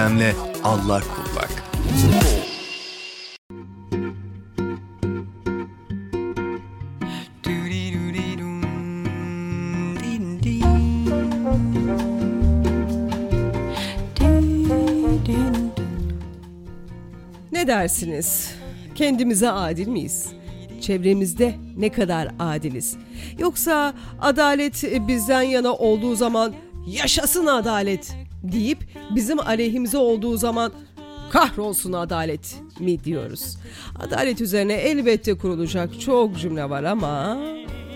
[0.00, 0.32] Erdem'le
[0.64, 1.50] Allah Kullak.
[17.52, 18.54] Ne dersiniz?
[18.94, 20.26] Kendimize adil miyiz?
[20.80, 22.96] Çevremizde ne kadar adiliz?
[23.38, 26.54] Yoksa adalet bizden yana olduğu zaman
[26.86, 30.72] yaşasın adalet deyip bizim aleyhimize olduğu zaman
[31.30, 33.56] kahrolsun adalet mi diyoruz?
[33.98, 37.38] Adalet üzerine elbette kurulacak çok cümle var ama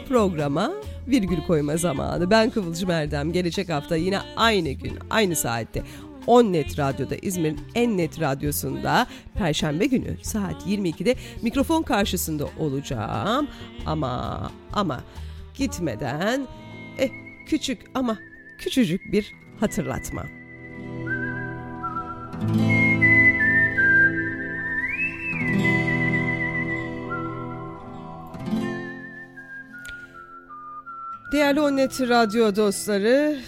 [0.08, 0.72] programa
[1.08, 2.30] virgül koyma zamanı.
[2.30, 3.32] Ben Kıvılcım Erdem.
[3.32, 5.82] Gelecek hafta yine aynı gün, aynı saatte
[6.26, 13.48] 10 Net Radyo'da İzmir'in en net radyosunda Perşembe günü saat 22'de mikrofon karşısında olacağım.
[13.86, 15.00] Ama ama
[15.54, 16.46] gitmeden
[16.98, 17.10] eh,
[17.46, 18.18] küçük ama
[18.58, 20.24] küçücük bir hatırlatma.
[31.32, 33.40] Değerli Onnet Radyo dostları,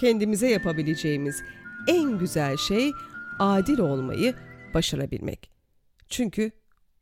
[0.00, 1.42] kendimize yapabileceğimiz
[1.86, 2.92] en güzel şey
[3.38, 4.34] adil olmayı
[4.74, 5.50] başarabilmek.
[6.08, 6.50] Çünkü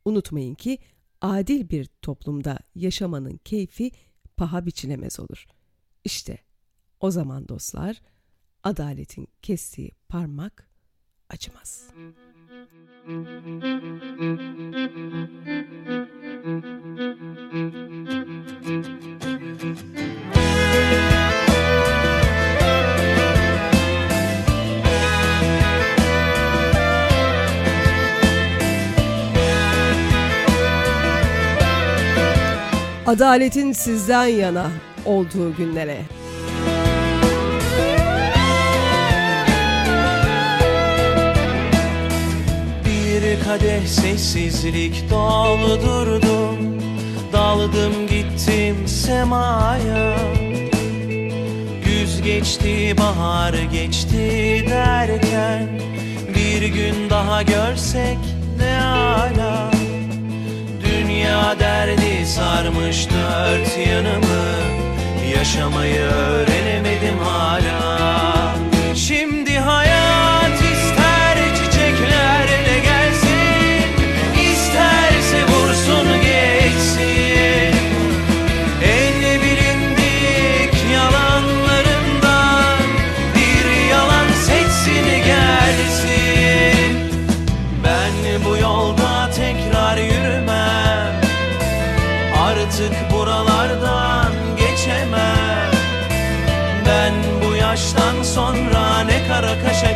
[0.05, 0.77] unutmayın ki
[1.21, 3.91] adil bir toplumda yaşamanın keyfi
[4.37, 5.45] paha biçilemez olur.
[6.03, 6.37] İşte
[6.99, 8.01] o zaman dostlar
[8.63, 10.66] adaletin kestiği parmak
[11.29, 11.87] acımaz.
[33.07, 34.71] Adaletin sizden yana
[35.05, 36.16] olduğu günlere.
[43.27, 46.57] Bir kadeh sessizlik doldurdum
[47.33, 50.15] Daldım gittim semaya.
[51.85, 55.67] Güz geçti bahar geçti derken
[56.35, 58.17] Bir gün daha görsek
[58.57, 59.71] ne ala.
[60.85, 64.47] Dünya derdi sarmış dört yanımı
[65.37, 68.55] Yaşamayı öğrenemedim hala.
[68.95, 69.36] Şimdi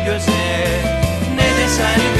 [0.04, 0.32] göze
[1.36, 2.11] Ne de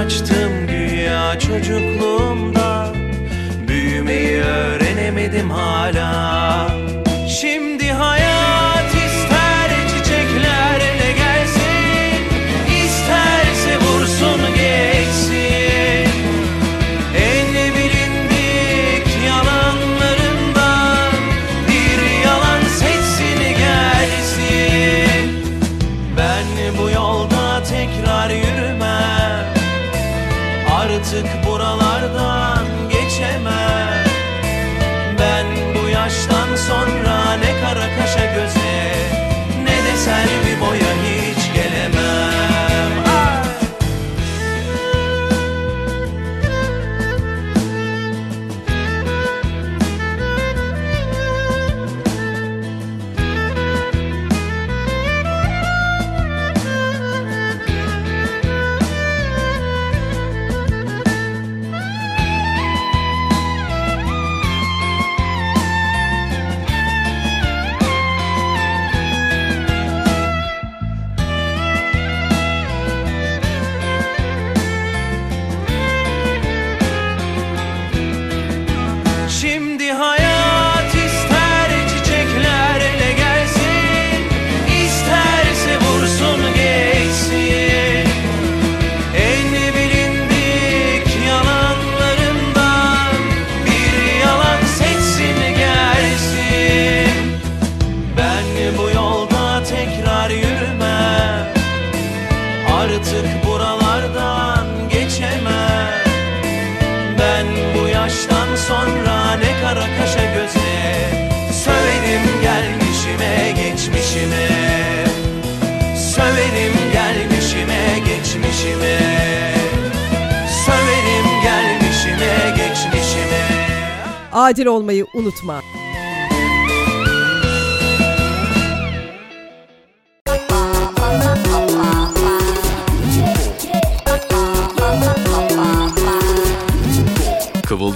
[0.00, 2.39] Kaçtım güya çocukluğumda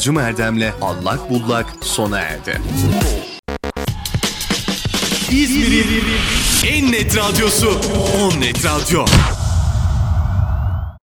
[0.05, 2.61] Kıvılcım Erdem'le Allak Bullak sona erdi.
[5.31, 6.05] İzmir'in
[6.67, 7.81] en net radyosu
[8.37, 9.05] 10 Net Radyo.